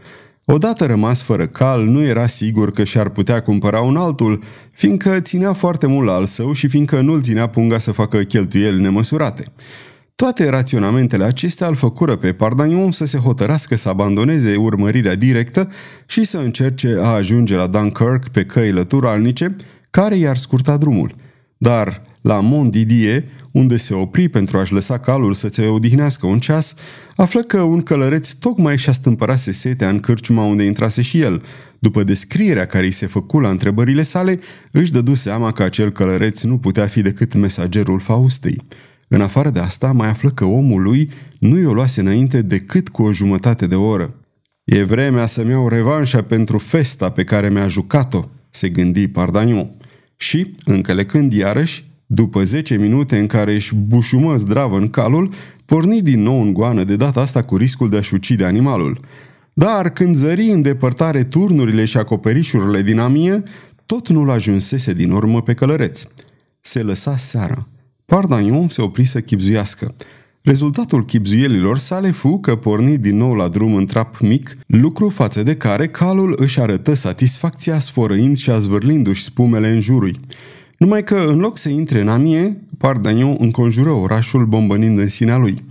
Odată 0.50 0.86
rămas 0.86 1.22
fără 1.22 1.46
cal, 1.46 1.84
nu 1.84 2.02
era 2.02 2.26
sigur 2.26 2.70
că 2.70 2.84
și-ar 2.84 3.08
putea 3.08 3.40
cumpăra 3.40 3.80
un 3.80 3.96
altul, 3.96 4.42
fiindcă 4.70 5.20
ținea 5.20 5.52
foarte 5.52 5.86
mult 5.86 6.06
la 6.06 6.12
al 6.12 6.26
său 6.26 6.52
și 6.52 6.68
fiindcă 6.68 7.00
nu-l 7.00 7.22
ținea 7.22 7.46
punga 7.46 7.78
să 7.78 7.92
facă 7.92 8.18
cheltuieli 8.18 8.80
nemăsurate. 8.80 9.44
Toate 10.14 10.48
raționamentele 10.48 11.24
acestea 11.24 11.66
îl 11.66 11.74
făcură 11.74 12.16
pe 12.16 12.32
Pardagnon 12.32 12.92
să 12.92 13.04
se 13.04 13.18
hotărască 13.18 13.76
să 13.76 13.88
abandoneze 13.88 14.56
urmărirea 14.56 15.14
directă 15.14 15.68
și 16.06 16.24
să 16.24 16.38
încerce 16.38 16.96
a 17.00 17.08
ajunge 17.08 17.56
la 17.56 17.66
Dunkirk 17.66 18.28
pe 18.28 18.44
căile 18.44 18.84
turalnice, 18.84 19.56
care 19.90 20.16
i-ar 20.16 20.36
scurta 20.36 20.76
drumul. 20.76 21.14
Dar 21.56 22.02
la 22.20 22.40
Montdidier, 22.40 23.24
unde 23.50 23.76
se 23.76 23.94
opri 23.94 24.28
pentru 24.28 24.58
a-și 24.58 24.72
lăsa 24.72 24.98
calul 24.98 25.34
să 25.34 25.48
se 25.52 25.66
odihnească 25.66 26.26
un 26.26 26.38
ceas, 26.38 26.74
află 27.22 27.42
că 27.42 27.60
un 27.60 27.82
călăreț 27.82 28.30
tocmai 28.30 28.78
și-a 28.78 28.92
stâmpărase 28.92 29.52
setea 29.52 29.88
în 29.88 30.00
cârciuma 30.00 30.44
unde 30.44 30.64
intrase 30.64 31.02
și 31.02 31.20
el. 31.20 31.42
După 31.78 32.02
descrierea 32.02 32.66
care 32.66 32.84
îi 32.84 32.90
se 32.90 33.06
făcu 33.06 33.38
la 33.40 33.48
întrebările 33.48 34.02
sale, 34.02 34.38
își 34.72 34.92
dădu 34.92 35.14
seama 35.14 35.52
că 35.52 35.62
acel 35.62 35.90
călăreț 35.90 36.42
nu 36.42 36.58
putea 36.58 36.86
fi 36.86 37.02
decât 37.02 37.34
mesagerul 37.34 38.00
Faustei. 38.00 38.62
În 39.08 39.20
afară 39.20 39.50
de 39.50 39.58
asta, 39.58 39.92
mai 39.92 40.08
află 40.08 40.30
că 40.30 40.44
omul 40.44 40.82
lui 40.82 41.10
nu 41.38 41.58
i-o 41.58 41.72
luase 41.72 42.00
înainte 42.00 42.42
decât 42.42 42.88
cu 42.88 43.02
o 43.02 43.12
jumătate 43.12 43.66
de 43.66 43.74
oră. 43.74 44.14
E 44.64 44.82
vremea 44.82 45.26
să-mi 45.26 45.50
iau 45.50 45.68
revanșa 45.68 46.22
pentru 46.22 46.58
festa 46.58 47.10
pe 47.10 47.24
care 47.24 47.50
mi-a 47.50 47.68
jucat-o, 47.68 48.24
se 48.50 48.68
gândi 48.68 49.08
Pardaniu. 49.08 49.76
Și, 50.16 50.54
încălecând 50.64 51.32
iarăși, 51.32 51.84
după 52.06 52.44
zece 52.44 52.76
minute 52.76 53.18
în 53.18 53.26
care 53.26 53.54
își 53.54 53.74
bușumă 53.74 54.36
zdravă 54.36 54.78
în 54.78 54.90
calul, 54.90 55.32
porni 55.68 56.02
din 56.02 56.22
nou 56.22 56.42
în 56.42 56.52
goană, 56.52 56.84
de 56.84 56.96
data 56.96 57.20
asta 57.20 57.42
cu 57.42 57.56
riscul 57.56 57.88
de 57.88 57.96
a-și 57.96 58.14
ucide 58.14 58.44
animalul. 58.44 59.00
Dar 59.52 59.90
când 59.90 60.16
zări 60.16 60.50
în 60.50 60.62
depărtare 60.62 61.24
turnurile 61.24 61.84
și 61.84 61.96
acoperișurile 61.96 62.82
din 62.82 62.98
amie, 62.98 63.42
tot 63.86 64.08
nu-l 64.08 64.30
ajunsese 64.30 64.92
din 64.92 65.10
urmă 65.10 65.42
pe 65.42 65.54
călăreț. 65.54 66.02
Se 66.60 66.82
lăsa 66.82 67.16
seara. 67.16 67.68
Pardagnon 68.04 68.68
se 68.68 68.82
opri 68.82 69.04
să 69.04 69.20
chipzuiască. 69.20 69.94
Rezultatul 70.42 71.04
chipzuielilor 71.04 71.78
sale 71.78 72.10
fu 72.10 72.38
că 72.38 72.56
porni 72.56 72.98
din 72.98 73.16
nou 73.16 73.34
la 73.34 73.48
drum 73.48 73.74
în 73.74 73.86
trap 73.86 74.20
mic, 74.20 74.56
lucru 74.66 75.08
față 75.08 75.42
de 75.42 75.56
care 75.56 75.88
calul 75.88 76.34
își 76.38 76.60
arătă 76.60 76.94
satisfacția 76.94 77.78
sfărăind 77.78 78.36
și 78.36 78.50
azvârlindu-și 78.50 79.22
spumele 79.22 79.70
în 79.70 79.80
jurul. 79.80 80.20
Numai 80.78 81.04
că, 81.04 81.14
în 81.14 81.38
loc 81.38 81.58
să 81.58 81.68
intre 81.68 82.00
în 82.00 82.08
amie, 82.08 82.62
Pardagnon 82.78 83.36
înconjură 83.38 83.90
orașul 83.90 84.46
bombănind 84.46 84.98
în 84.98 85.08
sinea 85.08 85.36
lui. 85.36 85.64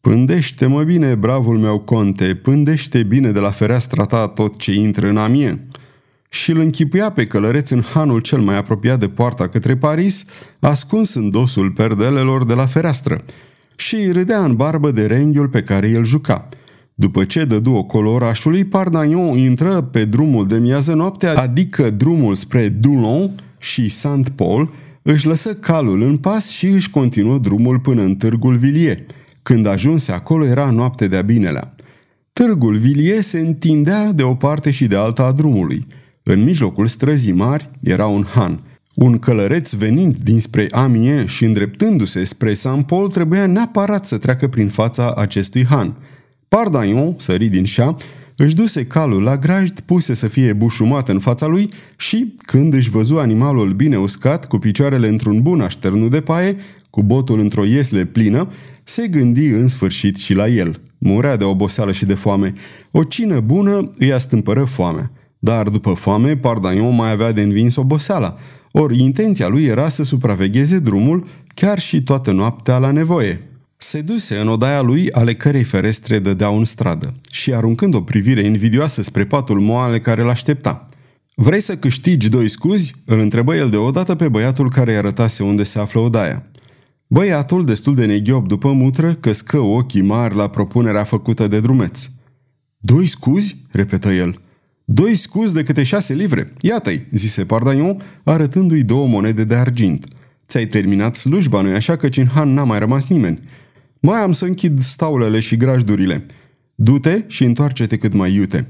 Pândește-mă 0.00 0.82
bine, 0.82 1.14
bravul 1.14 1.58
meu 1.58 1.78
conte, 1.78 2.34
pândește 2.34 3.02
bine 3.02 3.30
de 3.30 3.38
la 3.38 3.50
fereastra 3.50 4.04
ta 4.04 4.26
tot 4.26 4.58
ce 4.58 4.72
intră 4.72 5.08
în 5.08 5.16
amie 5.16 5.68
și 6.28 6.50
îl 6.50 6.60
închipuia 6.60 7.10
pe 7.10 7.26
călăreț 7.26 7.70
în 7.70 7.82
hanul 7.92 8.20
cel 8.20 8.40
mai 8.40 8.56
apropiat 8.56 8.98
de 8.98 9.08
poarta 9.08 9.48
către 9.48 9.76
Paris, 9.76 10.24
ascuns 10.60 11.14
în 11.14 11.30
dosul 11.30 11.70
perdelelor 11.70 12.44
de 12.44 12.54
la 12.54 12.66
fereastră, 12.66 13.20
și 13.76 13.94
îi 13.94 14.12
râdea 14.12 14.44
în 14.44 14.54
barbă 14.54 14.90
de 14.90 15.06
renghiul 15.06 15.48
pe 15.48 15.62
care 15.62 15.88
el 15.88 16.04
juca. 16.04 16.48
După 16.94 17.24
ce 17.24 17.44
dădu 17.44 17.72
ocolo 17.72 18.10
orașului, 18.10 18.64
Pardagnon 18.64 19.38
intră 19.38 19.80
pe 19.80 20.04
drumul 20.04 20.46
de 20.46 20.58
miază 20.58 20.94
noapte, 20.94 21.26
adică 21.26 21.90
drumul 21.90 22.34
spre 22.34 22.68
Doulon 22.68 23.34
și 23.58 23.88
Saint-Paul, 23.88 24.72
își 25.12 25.26
lăsă 25.26 25.54
calul 25.54 26.02
în 26.02 26.16
pas 26.16 26.48
și 26.48 26.66
își 26.66 26.90
continuă 26.90 27.38
drumul 27.38 27.78
până 27.78 28.02
în 28.02 28.16
târgul 28.16 28.56
Villiers. 28.56 29.00
Când 29.42 29.66
ajunse 29.66 30.12
acolo 30.12 30.44
era 30.44 30.70
noapte 30.70 31.08
de-a 31.08 31.22
binelea. 31.22 31.74
Târgul 32.32 32.76
Villiers 32.76 33.26
se 33.26 33.38
întindea 33.38 34.12
de 34.12 34.22
o 34.22 34.34
parte 34.34 34.70
și 34.70 34.86
de 34.86 34.96
alta 34.96 35.24
a 35.24 35.32
drumului– 35.32 35.86
în 36.30 36.44
mijlocul 36.44 36.86
străzii 36.86 37.32
mari 37.32 37.70
era 37.82 38.06
un 38.06 38.24
han. 38.24 38.60
Un 38.94 39.18
călăreț 39.18 39.72
venind 39.72 40.16
dinspre 40.16 40.66
Amiens 40.70 41.30
și 41.30 41.44
îndreptându-se 41.44 42.24
spre 42.24 42.54
Saint-Paul 42.54 43.10
trebuia 43.10 43.46
neapărat 43.46 44.06
să 44.06 44.18
treacă 44.18 44.48
prin 44.48 44.68
fața 44.68 45.12
acestui 45.16 45.64
han. 45.64 45.96
Pardaion 46.48 47.14
sări 47.16 47.46
din 47.46 47.64
șa, 47.64 47.96
își 48.40 48.54
duse 48.54 48.84
calul 48.84 49.22
la 49.22 49.36
grajd, 49.36 49.80
puse 49.80 50.14
să 50.14 50.28
fie 50.28 50.52
bușumat 50.52 51.08
în 51.08 51.18
fața 51.18 51.46
lui 51.46 51.68
și, 51.96 52.34
când 52.42 52.74
își 52.74 52.90
văzu 52.90 53.16
animalul 53.16 53.72
bine 53.72 53.98
uscat, 53.98 54.46
cu 54.46 54.58
picioarele 54.58 55.08
într-un 55.08 55.42
bun 55.42 55.60
așternut 55.60 56.10
de 56.10 56.20
paie, 56.20 56.56
cu 56.90 57.02
botul 57.02 57.40
într-o 57.40 57.64
iesle 57.64 58.04
plină, 58.04 58.48
se 58.84 59.06
gândi 59.06 59.46
în 59.46 59.66
sfârșit 59.66 60.16
și 60.16 60.34
la 60.34 60.48
el. 60.48 60.80
Murea 60.98 61.36
de 61.36 61.44
oboseală 61.44 61.92
și 61.92 62.04
de 62.04 62.14
foame. 62.14 62.52
O 62.90 63.04
cină 63.04 63.40
bună 63.40 63.90
îi 63.98 64.12
astâmpără 64.12 64.64
foamea. 64.64 65.10
Dar 65.38 65.68
după 65.68 65.92
foame, 65.92 66.36
Pardaion 66.36 66.94
mai 66.94 67.10
avea 67.10 67.32
de 67.32 67.42
învins 67.42 67.76
oboseala. 67.76 68.36
Ori 68.72 68.98
intenția 68.98 69.48
lui 69.48 69.64
era 69.64 69.88
să 69.88 70.02
supravegheze 70.02 70.78
drumul 70.78 71.26
chiar 71.54 71.78
și 71.78 72.02
toată 72.02 72.32
noaptea 72.32 72.78
la 72.78 72.90
nevoie. 72.90 73.47
Se 73.80 74.00
duse 74.00 74.38
în 74.38 74.48
odaia 74.48 74.80
lui, 74.80 75.12
ale 75.12 75.34
cărei 75.34 75.62
ferestre 75.62 76.18
dădeau 76.18 76.58
în 76.58 76.64
stradă, 76.64 77.12
și 77.30 77.54
aruncând 77.54 77.94
o 77.94 78.00
privire 78.02 78.40
invidioasă 78.40 79.02
spre 79.02 79.24
patul 79.24 79.60
moale 79.60 80.00
care 80.00 80.22
l-aștepta. 80.22 80.84
Vrei 81.34 81.60
să 81.60 81.76
câștigi 81.76 82.28
doi 82.28 82.48
scuzi?" 82.48 82.94
îl 83.04 83.18
întrebă 83.20 83.54
el 83.54 83.68
deodată 83.68 84.14
pe 84.14 84.28
băiatul 84.28 84.70
care 84.70 84.90
îi 84.90 84.96
arătase 84.96 85.42
unde 85.42 85.64
se 85.64 85.78
află 85.78 86.00
odaia. 86.00 86.46
Băiatul, 87.06 87.64
destul 87.64 87.94
de 87.94 88.04
neghiob 88.04 88.48
după 88.48 88.72
mutră, 88.72 89.14
căscă 89.14 89.58
ochii 89.58 90.02
mari 90.02 90.34
la 90.34 90.48
propunerea 90.48 91.04
făcută 91.04 91.46
de 91.46 91.60
drumeț. 91.60 92.08
Doi 92.78 93.06
scuzi?" 93.06 93.56
repetă 93.70 94.08
el. 94.08 94.40
Doi 94.84 95.14
scuzi 95.14 95.54
de 95.54 95.62
câte 95.62 95.82
șase 95.82 96.14
livre. 96.14 96.52
Iată-i, 96.60 97.06
zise 97.12 97.44
Pardaion, 97.44 98.02
arătându-i 98.24 98.82
două 98.82 99.06
monede 99.06 99.44
de 99.44 99.54
argint. 99.54 100.06
Ți-ai 100.48 100.66
terminat 100.66 101.16
slujba, 101.16 101.60
nu-i 101.60 101.74
așa, 101.74 101.96
căci 101.96 102.16
în 102.16 102.26
Han 102.26 102.52
n-a 102.52 102.64
mai 102.64 102.78
rămas 102.78 103.06
nimeni. 103.06 103.40
Mai 104.00 104.20
am 104.20 104.32
să 104.32 104.44
închid 104.44 104.80
staulele 104.80 105.40
și 105.40 105.56
grajdurile. 105.56 106.26
Du-te 106.74 107.22
și 107.26 107.44
întoarce-te 107.44 107.96
cât 107.96 108.12
mai 108.12 108.34
iute. 108.34 108.68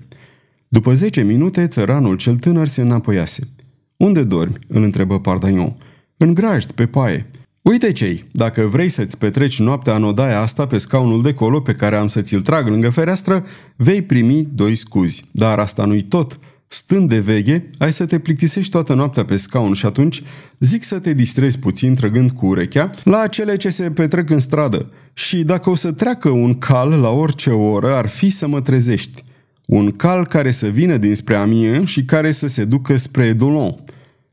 După 0.68 0.94
zece 0.94 1.22
minute, 1.22 1.66
țăranul 1.66 2.16
cel 2.16 2.36
tânăr 2.36 2.66
se 2.66 2.80
înapoiase. 2.80 3.48
Unde 3.96 4.24
dormi?" 4.24 4.58
îl 4.68 4.82
întrebă 4.82 5.20
Pardaion. 5.20 5.76
În 6.16 6.34
grajd, 6.34 6.70
pe 6.70 6.86
paie. 6.86 7.30
Uite 7.62 7.92
cei, 7.92 8.24
dacă 8.32 8.62
vrei 8.62 8.88
să-ți 8.88 9.18
petreci 9.18 9.58
noaptea 9.58 9.96
în 9.96 10.04
odaia 10.04 10.40
asta 10.40 10.66
pe 10.66 10.78
scaunul 10.78 11.22
de 11.22 11.34
colo 11.34 11.60
pe 11.60 11.74
care 11.74 11.96
am 11.96 12.08
să 12.08 12.22
ți-l 12.22 12.40
trag 12.40 12.68
lângă 12.68 12.90
fereastră, 12.90 13.44
vei 13.76 14.02
primi 14.02 14.48
doi 14.54 14.74
scuzi. 14.74 15.24
Dar 15.32 15.58
asta 15.58 15.84
nu-i 15.84 16.02
tot. 16.02 16.38
Stând 16.68 17.08
de 17.08 17.18
veche, 17.18 17.70
ai 17.78 17.92
să 17.92 18.06
te 18.06 18.18
plictisești 18.18 18.70
toată 18.70 18.94
noaptea 18.94 19.24
pe 19.24 19.36
scaun 19.36 19.72
și 19.72 19.86
atunci 19.86 20.22
zic 20.58 20.82
să 20.82 20.98
te 20.98 21.12
distrezi 21.12 21.58
puțin 21.58 21.94
trăgând 21.94 22.30
cu 22.30 22.46
urechea 22.46 22.90
la 23.04 23.26
cele 23.26 23.56
ce 23.56 23.68
se 23.68 23.90
petrec 23.90 24.30
în 24.30 24.38
stradă 24.38 24.88
și 25.12 25.42
dacă 25.42 25.70
o 25.70 25.74
să 25.74 25.92
treacă 25.92 26.28
un 26.28 26.58
cal 26.58 26.88
la 26.88 27.10
orice 27.10 27.50
oră, 27.50 27.94
ar 27.94 28.06
fi 28.06 28.30
să 28.30 28.46
mă 28.46 28.60
trezești. 28.60 29.24
Un 29.66 29.90
cal 29.90 30.26
care 30.26 30.50
să 30.50 30.66
vină 30.66 30.96
dinspre 30.96 31.36
Amiens 31.36 31.90
și 31.90 32.04
care 32.04 32.30
să 32.30 32.46
se 32.46 32.64
ducă 32.64 32.96
spre 32.96 33.32
Doulon. 33.32 33.84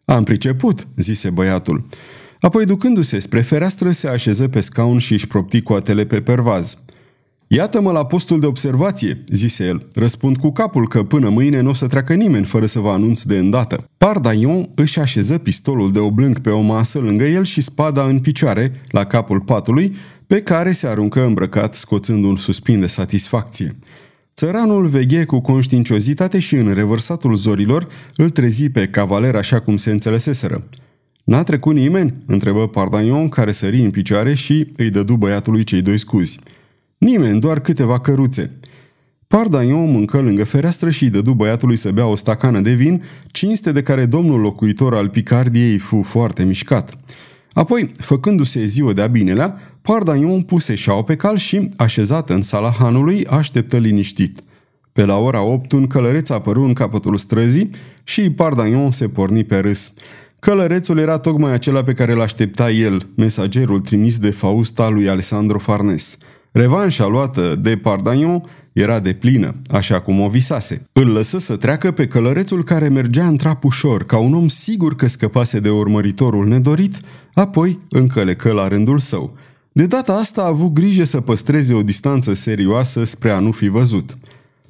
Am 0.06 0.24
priceput, 0.24 0.88
zise 0.98 1.30
băiatul. 1.30 1.88
Apoi, 2.40 2.66
ducându-se 2.66 3.20
spre 3.20 3.42
fereastră, 3.42 3.92
se 3.92 4.08
așeză 4.08 4.48
pe 4.48 4.62
scaun 4.62 5.00
și 5.00 5.14
își 5.14 5.28
propti 5.28 5.62
coatele 5.62 6.06
pe 6.06 6.22
pervaz. 6.22 6.78
Iată-mă 7.48 7.92
la 7.92 8.06
postul 8.06 8.40
de 8.40 8.46
observație, 8.46 9.24
zise 9.32 9.66
el. 9.66 9.88
Răspund 9.94 10.38
cu 10.38 10.52
capul 10.52 10.88
că 10.88 11.04
până 11.04 11.30
mâine 11.30 11.62
nu 11.62 11.70
o 11.70 11.74
să 11.74 11.88
treacă 11.88 12.14
nimeni 12.14 12.46
fără 12.46 12.66
să 12.66 12.80
vă 12.80 12.90
anunț 12.90 13.22
de 13.22 13.38
îndată. 13.38 13.90
Pardaion 13.98 14.70
își 14.76 15.00
așeză 15.00 15.38
pistolul 15.38 15.92
de 15.92 16.00
oblânc 16.00 16.40
pe 16.40 16.50
o 16.50 16.62
masă 16.62 17.00
lângă 17.00 17.26
el 17.26 17.44
și 17.44 17.62
spada 17.62 18.04
în 18.04 18.20
picioare, 18.20 18.82
la 18.88 19.04
capul 19.04 19.42
patului, 19.42 19.96
pe 20.28 20.42
care 20.42 20.72
se 20.72 20.88
aruncă 20.88 21.26
îmbrăcat 21.26 21.76
scoțând 21.76 22.24
un 22.24 22.36
suspin 22.36 22.80
de 22.80 22.88
satisfacție. 22.88 23.76
Țăranul 24.36 24.88
veghe 24.88 25.24
cu 25.24 25.40
conștiinciozitate 25.40 26.40
și 26.40 26.56
în 26.56 26.74
revărsatul 26.74 27.36
zorilor 27.36 27.88
îl 28.16 28.30
trezi 28.30 28.70
pe 28.70 28.88
cavaler 28.88 29.36
așa 29.36 29.60
cum 29.60 29.78
se 29.78 29.92
înțeleseseră. 29.92 30.68
N-a 31.24 31.44
trecut 31.44 31.76
nimeni?" 31.76 32.14
întrebă 32.26 32.68
Pardaion, 32.68 33.30
care 33.30 33.52
sări 33.52 33.82
în 33.82 33.90
picioare 33.90 34.34
și 34.34 34.72
îi 34.76 34.90
dădu 34.90 35.16
băiatului 35.16 35.64
cei 35.64 35.82
doi 35.82 35.98
scuzi. 35.98 36.40
Nimeni, 36.98 37.40
doar 37.40 37.60
câteva 37.60 38.00
căruțe. 38.00 38.60
Pardaion 39.28 39.92
mâncă 39.92 40.22
lângă 40.22 40.44
fereastră 40.44 40.90
și 40.90 41.04
îi 41.04 41.10
dădu 41.10 41.34
băiatului 41.34 41.76
să 41.76 41.92
bea 41.92 42.06
o 42.06 42.16
stacană 42.16 42.60
de 42.60 42.74
vin, 42.74 43.04
cinste 43.32 43.72
de 43.72 43.82
care 43.82 44.06
domnul 44.06 44.40
locuitor 44.40 44.96
al 44.96 45.10
Picardiei 45.10 45.78
fu 45.78 46.02
foarte 46.02 46.44
mișcat. 46.44 46.98
Apoi, 47.52 47.92
făcându-se 47.98 48.66
ziua 48.66 48.94
de-a 48.94 49.08
binelea, 49.08 49.58
Pardaion 49.82 50.42
puse 50.42 50.76
șau 50.76 51.04
pe 51.04 51.16
cal 51.16 51.38
și, 51.38 51.70
așezat 51.78 52.30
în 52.30 52.42
sala 52.42 52.72
hanului, 52.72 53.26
așteptă 53.26 53.78
liniștit. 53.78 54.40
Pe 54.92 55.06
la 55.06 55.18
ora 55.18 55.42
8, 55.42 55.72
un 55.72 55.88
călăreț 55.88 56.30
apăru 56.30 56.64
în 56.64 56.74
capătul 56.74 57.18
străzii 57.18 57.70
și 58.04 58.30
Pardaion 58.30 58.92
se 58.92 59.08
porni 59.08 59.44
pe 59.44 59.58
râs. 59.58 59.92
Călărețul 60.40 60.98
era 60.98 61.18
tocmai 61.18 61.52
acela 61.52 61.84
pe 61.84 61.94
care 61.94 62.14
l-aștepta 62.14 62.72
el, 62.72 63.08
mesagerul 63.16 63.80
trimis 63.80 64.18
de 64.18 64.30
Fausta 64.30 64.90
lui 64.90 65.10
Alessandro 65.10 65.60
Farnes. 65.60 66.18
Revanșa 66.58 67.08
luată 67.08 67.56
de 67.56 67.78
Pardagnon 67.78 68.44
era 68.74 69.00
de 69.00 69.14
plină, 69.14 69.56
așa 69.70 70.02
cum 70.02 70.20
o 70.20 70.28
visase. 70.28 70.88
Îl 70.94 71.08
lăsă 71.08 71.38
să 71.38 71.56
treacă 71.56 71.92
pe 71.92 72.08
călărețul 72.08 72.64
care 72.64 72.88
mergea 72.88 73.28
în 73.28 73.38
trap 73.38 73.64
ușor, 73.64 74.06
ca 74.06 74.18
un 74.18 74.34
om 74.34 74.48
sigur 74.48 74.96
că 74.96 75.08
scăpase 75.08 75.60
de 75.60 75.70
urmăritorul 75.70 76.48
nedorit, 76.48 77.00
apoi 77.34 77.80
încălecă 77.90 78.52
la 78.52 78.68
rândul 78.68 79.00
său. 79.00 79.38
De 79.72 79.86
data 79.86 80.14
asta 80.14 80.42
a 80.42 80.48
avut 80.48 80.74
grijă 80.74 81.04
să 81.04 81.22
păstreze 81.22 81.74
o 81.74 81.84
distanță 81.84 82.34
serioasă 82.34 83.04
spre 83.04 83.30
a 83.30 83.40
nu 83.40 83.52
fi 83.52 83.68
văzut. 83.68 84.18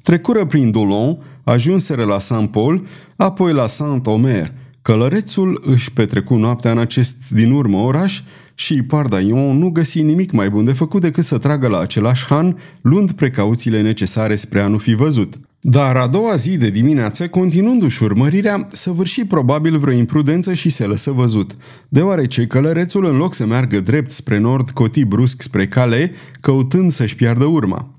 Trecură 0.02 0.44
prin 0.46 0.70
Doulon, 0.70 1.18
ajunseră 1.44 2.04
la 2.04 2.18
Saint-Paul, 2.18 2.86
apoi 3.16 3.52
la 3.52 3.66
Saint-Omer– 3.66 4.52
Călărețul 4.86 5.62
își 5.64 5.92
petrecu 5.92 6.34
noaptea 6.34 6.70
în 6.70 6.78
acest 6.78 7.16
din 7.30 7.52
urmă 7.52 7.76
oraș 7.78 8.22
și 8.58 8.82
Pardaion 8.82 9.58
nu 9.58 9.70
găsi 9.70 10.02
nimic 10.02 10.32
mai 10.32 10.50
bun 10.50 10.64
de 10.64 10.72
făcut 10.72 11.00
decât 11.00 11.24
să 11.24 11.38
tragă 11.38 11.68
la 11.68 11.78
același 11.78 12.24
han, 12.24 12.56
luând 12.80 13.12
precauțiile 13.12 13.82
necesare 13.82 14.36
spre 14.36 14.60
a 14.60 14.66
nu 14.66 14.78
fi 14.78 14.94
văzut. 14.94 15.34
Dar 15.60 15.96
a 15.96 16.06
doua 16.06 16.36
zi 16.36 16.56
de 16.56 16.70
dimineață, 16.70 17.28
continuându-și 17.28 18.02
urmărirea, 18.02 18.68
săvârși 18.72 19.24
probabil 19.24 19.78
vreo 19.78 19.94
imprudență 19.94 20.54
și 20.54 20.70
se 20.70 20.84
lăsă 20.84 21.10
văzut, 21.10 21.56
deoarece 21.88 22.46
călărețul, 22.46 23.06
în 23.06 23.16
loc 23.16 23.34
să 23.34 23.46
meargă 23.46 23.80
drept 23.80 24.10
spre 24.10 24.38
nord, 24.38 24.70
coti 24.70 25.04
brusc 25.04 25.42
spre 25.42 25.66
cale, 25.66 26.12
căutând 26.40 26.92
să-și 26.92 27.16
piardă 27.16 27.44
urma. 27.44 27.94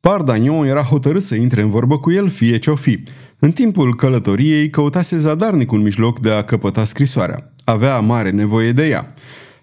Pardagnon 0.00 0.66
era 0.66 0.82
hotărât 0.82 1.22
să 1.22 1.34
intre 1.34 1.62
în 1.62 1.70
vorbă 1.70 1.98
cu 1.98 2.10
el, 2.10 2.28
fie 2.28 2.58
ce-o 2.58 2.74
fi, 2.74 3.02
în 3.38 3.52
timpul 3.52 3.96
călătoriei 3.96 4.70
căutase 4.70 5.18
zadarnic 5.18 5.72
un 5.72 5.82
mijloc 5.82 6.20
de 6.20 6.30
a 6.30 6.42
căpăta 6.42 6.84
scrisoarea. 6.84 7.52
Avea 7.64 8.00
mare 8.00 8.30
nevoie 8.30 8.72
de 8.72 8.86
ea. 8.88 9.14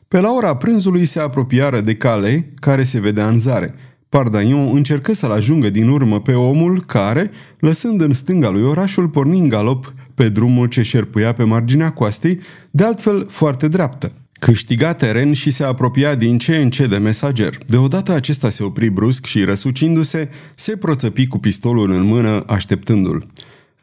Pe 0.09 0.19
la 0.19 0.31
ora 0.31 0.55
prânzului 0.55 1.05
se 1.05 1.19
apropiară 1.19 1.81
de 1.81 1.95
cale, 1.95 2.53
care 2.55 2.83
se 2.83 2.99
vedea 2.99 3.27
în 3.27 3.39
zare. 3.39 3.75
Pardagnon 4.09 4.75
încercă 4.75 5.13
să-l 5.13 5.31
ajungă 5.31 5.69
din 5.69 5.89
urmă 5.89 6.21
pe 6.21 6.33
omul 6.33 6.83
care, 6.85 7.31
lăsând 7.59 8.01
în 8.01 8.13
stânga 8.13 8.49
lui 8.49 8.63
orașul, 8.63 9.07
porni 9.07 9.39
în 9.39 9.47
galop 9.47 9.93
pe 10.13 10.29
drumul 10.29 10.67
ce 10.67 10.81
șerpuia 10.81 11.33
pe 11.33 11.43
marginea 11.43 11.89
coastei, 11.91 12.39
de 12.71 12.83
altfel 12.83 13.25
foarte 13.29 13.67
dreaptă. 13.67 14.11
Câștiga 14.39 14.93
teren 14.93 15.33
și 15.33 15.51
se 15.51 15.63
apropia 15.63 16.15
din 16.15 16.37
ce 16.37 16.55
în 16.55 16.69
ce 16.69 16.87
de 16.87 16.97
mesager. 16.97 17.57
Deodată 17.67 18.11
acesta 18.11 18.49
se 18.49 18.63
opri 18.63 18.89
brusc 18.89 19.25
și, 19.25 19.43
răsucindu-se, 19.43 20.29
se 20.55 20.77
proțăpi 20.77 21.27
cu 21.27 21.37
pistolul 21.37 21.91
în 21.91 22.03
mână, 22.03 22.43
așteptându-l. 22.47 23.25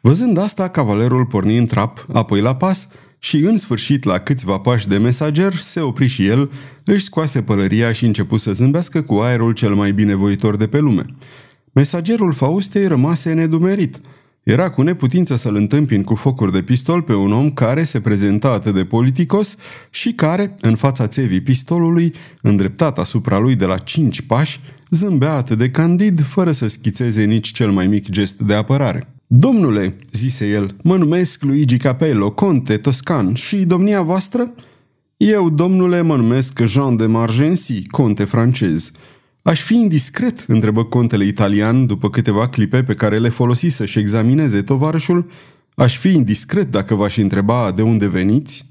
Văzând 0.01 0.37
asta, 0.37 0.67
cavalerul 0.67 1.25
porni 1.25 1.57
în 1.57 1.65
trap, 1.65 2.05
apoi 2.13 2.41
la 2.41 2.55
pas 2.55 2.87
și, 3.19 3.37
în 3.37 3.57
sfârșit, 3.57 4.03
la 4.03 4.17
câțiva 4.17 4.57
pași 4.57 4.87
de 4.87 4.97
mesager, 4.97 5.55
se 5.55 5.79
opri 5.79 6.07
și 6.07 6.25
el, 6.25 6.51
își 6.83 7.03
scoase 7.03 7.41
pălăria 7.41 7.91
și 7.91 8.05
începu 8.05 8.37
să 8.37 8.53
zâmbească 8.53 9.01
cu 9.01 9.15
aerul 9.15 9.53
cel 9.53 9.73
mai 9.73 9.91
binevoitor 9.91 10.55
de 10.55 10.67
pe 10.67 10.79
lume. 10.79 11.05
Mesagerul 11.73 12.33
Faustei 12.33 12.87
rămase 12.87 13.33
nedumerit. 13.33 13.99
Era 14.43 14.69
cu 14.69 14.81
neputință 14.81 15.35
să-l 15.35 15.55
întâmpin 15.55 16.03
cu 16.03 16.15
focuri 16.15 16.51
de 16.51 16.61
pistol 16.61 17.01
pe 17.01 17.13
un 17.13 17.31
om 17.31 17.51
care 17.51 17.83
se 17.83 18.01
prezenta 18.01 18.51
atât 18.51 18.73
de 18.73 18.85
politicos 18.85 19.55
și 19.89 20.13
care, 20.13 20.55
în 20.61 20.75
fața 20.75 21.07
țevii 21.07 21.41
pistolului, 21.41 22.13
îndreptat 22.41 22.99
asupra 22.99 23.37
lui 23.37 23.55
de 23.55 23.65
la 23.65 23.77
cinci 23.77 24.21
pași, 24.21 24.59
zâmbea 24.89 25.33
atât 25.33 25.57
de 25.57 25.69
candid, 25.69 26.23
fără 26.23 26.51
să 26.51 26.67
schițeze 26.67 27.23
nici 27.23 27.51
cel 27.51 27.71
mai 27.71 27.87
mic 27.87 28.09
gest 28.09 28.39
de 28.39 28.53
apărare. 28.53 29.16
Domnule, 29.29 29.95
zise 30.11 30.49
el, 30.49 30.75
mă 30.83 30.97
numesc 30.97 31.43
Luigi 31.43 31.77
Capello, 31.77 32.31
conte 32.31 32.77
toscan 32.77 33.33
și 33.33 33.55
domnia 33.55 34.01
voastră? 34.01 34.53
Eu, 35.17 35.49
domnule, 35.49 36.01
mă 36.01 36.15
numesc 36.15 36.59
Jean 36.65 36.95
de 36.95 37.05
Margency, 37.05 37.87
conte 37.87 38.23
francez. 38.23 38.91
Aș 39.41 39.61
fi 39.61 39.75
indiscret, 39.75 40.45
întrebă 40.47 40.83
contele 40.83 41.25
italian 41.25 41.85
după 41.85 42.09
câteva 42.09 42.49
clipe 42.49 42.83
pe 42.83 42.93
care 42.93 43.19
le 43.19 43.29
folosi 43.29 43.67
să-și 43.67 43.99
examineze 43.99 44.61
tovarășul. 44.61 45.29
Aș 45.75 45.97
fi 45.97 46.13
indiscret 46.13 46.71
dacă 46.71 46.95
v-aș 46.95 47.17
întreba 47.17 47.71
de 47.71 47.81
unde 47.81 48.07
veniți? 48.07 48.69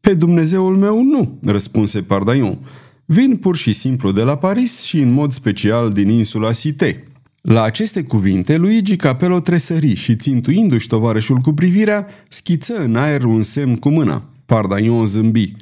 Pe 0.00 0.14
Dumnezeul 0.14 0.76
meu 0.76 1.02
nu, 1.02 1.38
răspunse 1.42 2.02
Pardaion. 2.02 2.58
Vin 3.04 3.36
pur 3.36 3.56
și 3.56 3.72
simplu 3.72 4.12
de 4.12 4.22
la 4.22 4.36
Paris 4.36 4.82
și 4.82 4.98
în 4.98 5.10
mod 5.10 5.32
special 5.32 5.92
din 5.92 6.08
insula 6.08 6.52
Cité. 6.52 7.02
La 7.40 7.62
aceste 7.62 8.02
cuvinte, 8.02 8.56
Luigi 8.56 8.96
Capello 8.96 9.40
tresări 9.40 9.94
și, 9.94 10.16
țintuindu-și 10.16 10.86
tovarășul 10.86 11.36
cu 11.36 11.52
privirea, 11.52 12.06
schiță 12.28 12.74
în 12.76 12.96
aer 12.96 13.24
un 13.24 13.42
semn 13.42 13.76
cu 13.76 13.88
mâna. 13.88 14.22
Pardaion 14.46 15.06
zâmbi. 15.06 15.54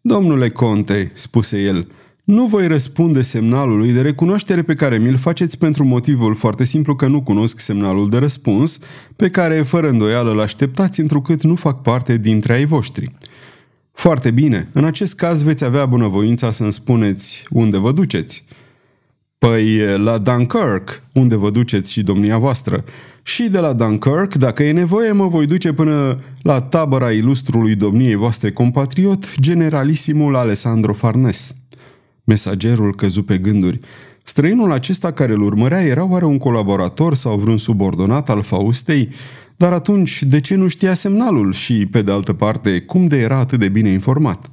Domnule 0.00 0.50
conte, 0.50 1.10
spuse 1.14 1.62
el, 1.62 1.86
nu 2.24 2.46
voi 2.46 2.66
răspunde 2.66 3.22
semnalului 3.22 3.92
de 3.92 4.00
recunoaștere 4.00 4.62
pe 4.62 4.74
care 4.74 4.98
mi-l 4.98 5.16
faceți 5.16 5.58
pentru 5.58 5.84
motivul 5.84 6.34
foarte 6.34 6.64
simplu 6.64 6.96
că 6.96 7.06
nu 7.06 7.22
cunosc 7.22 7.60
semnalul 7.60 8.08
de 8.08 8.16
răspuns, 8.16 8.78
pe 9.16 9.28
care, 9.28 9.62
fără 9.62 9.88
îndoială, 9.88 10.30
îl 10.30 10.40
așteptați 10.40 11.00
întrucât 11.00 11.42
nu 11.42 11.54
fac 11.54 11.82
parte 11.82 12.16
dintre 12.16 12.52
ai 12.52 12.64
voștri. 12.64 13.12
Foarte 13.92 14.30
bine, 14.30 14.68
în 14.72 14.84
acest 14.84 15.14
caz 15.14 15.42
veți 15.42 15.64
avea 15.64 15.86
bunăvoința 15.86 16.50
să-mi 16.50 16.72
spuneți 16.72 17.44
unde 17.50 17.78
vă 17.78 17.92
duceți. 17.92 18.43
Păi 19.48 19.96
la 19.96 20.18
Dunkirk, 20.18 21.02
unde 21.12 21.36
vă 21.36 21.50
duceți 21.50 21.92
și 21.92 22.02
domnia 22.02 22.38
voastră. 22.38 22.84
Și 23.22 23.42
de 23.42 23.58
la 23.58 23.72
Dunkirk, 23.72 24.34
dacă 24.34 24.62
e 24.62 24.72
nevoie, 24.72 25.12
mă 25.12 25.26
voi 25.26 25.46
duce 25.46 25.72
până 25.72 26.20
la 26.42 26.60
tabăra 26.60 27.10
ilustrului 27.10 27.74
domniei 27.74 28.14
voastre 28.14 28.52
compatriot, 28.52 29.40
generalisimul 29.40 30.36
Alessandro 30.36 30.92
Farnes. 30.92 31.54
Mesagerul 32.24 32.94
căzu 32.94 33.22
pe 33.22 33.38
gânduri. 33.38 33.80
Străinul 34.22 34.72
acesta 34.72 35.12
care 35.12 35.32
îl 35.32 35.42
urmărea 35.42 35.82
era 35.84 36.04
oare 36.04 36.24
un 36.24 36.38
colaborator 36.38 37.14
sau 37.14 37.38
vreun 37.38 37.58
subordonat 37.58 38.30
al 38.30 38.42
Faustei? 38.42 39.08
Dar 39.56 39.72
atunci, 39.72 40.22
de 40.22 40.40
ce 40.40 40.54
nu 40.54 40.68
știa 40.68 40.94
semnalul 40.94 41.52
și, 41.52 41.86
pe 41.86 42.02
de 42.02 42.12
altă 42.12 42.32
parte, 42.32 42.80
cum 42.80 43.06
de 43.06 43.16
era 43.20 43.38
atât 43.38 43.58
de 43.58 43.68
bine 43.68 43.88
informat? 43.88 44.50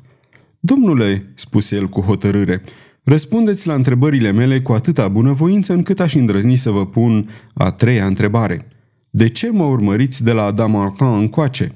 Domnule, 0.59 1.31
spuse 1.35 1.75
el 1.75 1.87
cu 1.87 2.01
hotărâre, 2.01 2.63
răspundeți 3.03 3.67
la 3.67 3.73
întrebările 3.73 4.31
mele 4.31 4.61
cu 4.61 4.71
atâta 4.71 5.07
bunăvoință 5.07 5.73
încât 5.73 5.99
aș 5.99 6.13
îndrăzni 6.13 6.55
să 6.55 6.69
vă 6.69 6.85
pun 6.85 7.29
a 7.53 7.71
treia 7.71 8.05
întrebare. 8.05 8.67
De 9.09 9.29
ce 9.29 9.49
mă 9.49 9.63
urmăriți 9.63 10.23
de 10.23 10.31
la 10.31 10.43
Adam 10.43 10.71
Martin 10.71 11.07
încoace? 11.07 11.71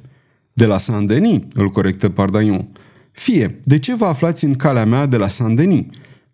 De 0.53 0.65
la 0.65 0.77
Saint-Denis, 0.77 1.41
îl 1.53 1.69
corectă 1.69 2.09
Pardaion. 2.09 2.67
Fie, 3.11 3.59
de 3.63 3.79
ce 3.79 3.95
vă 3.95 4.05
aflați 4.05 4.45
în 4.45 4.53
calea 4.53 4.85
mea 4.85 5.05
de 5.05 5.17
la 5.17 5.27
Saint-Denis? 5.27 5.85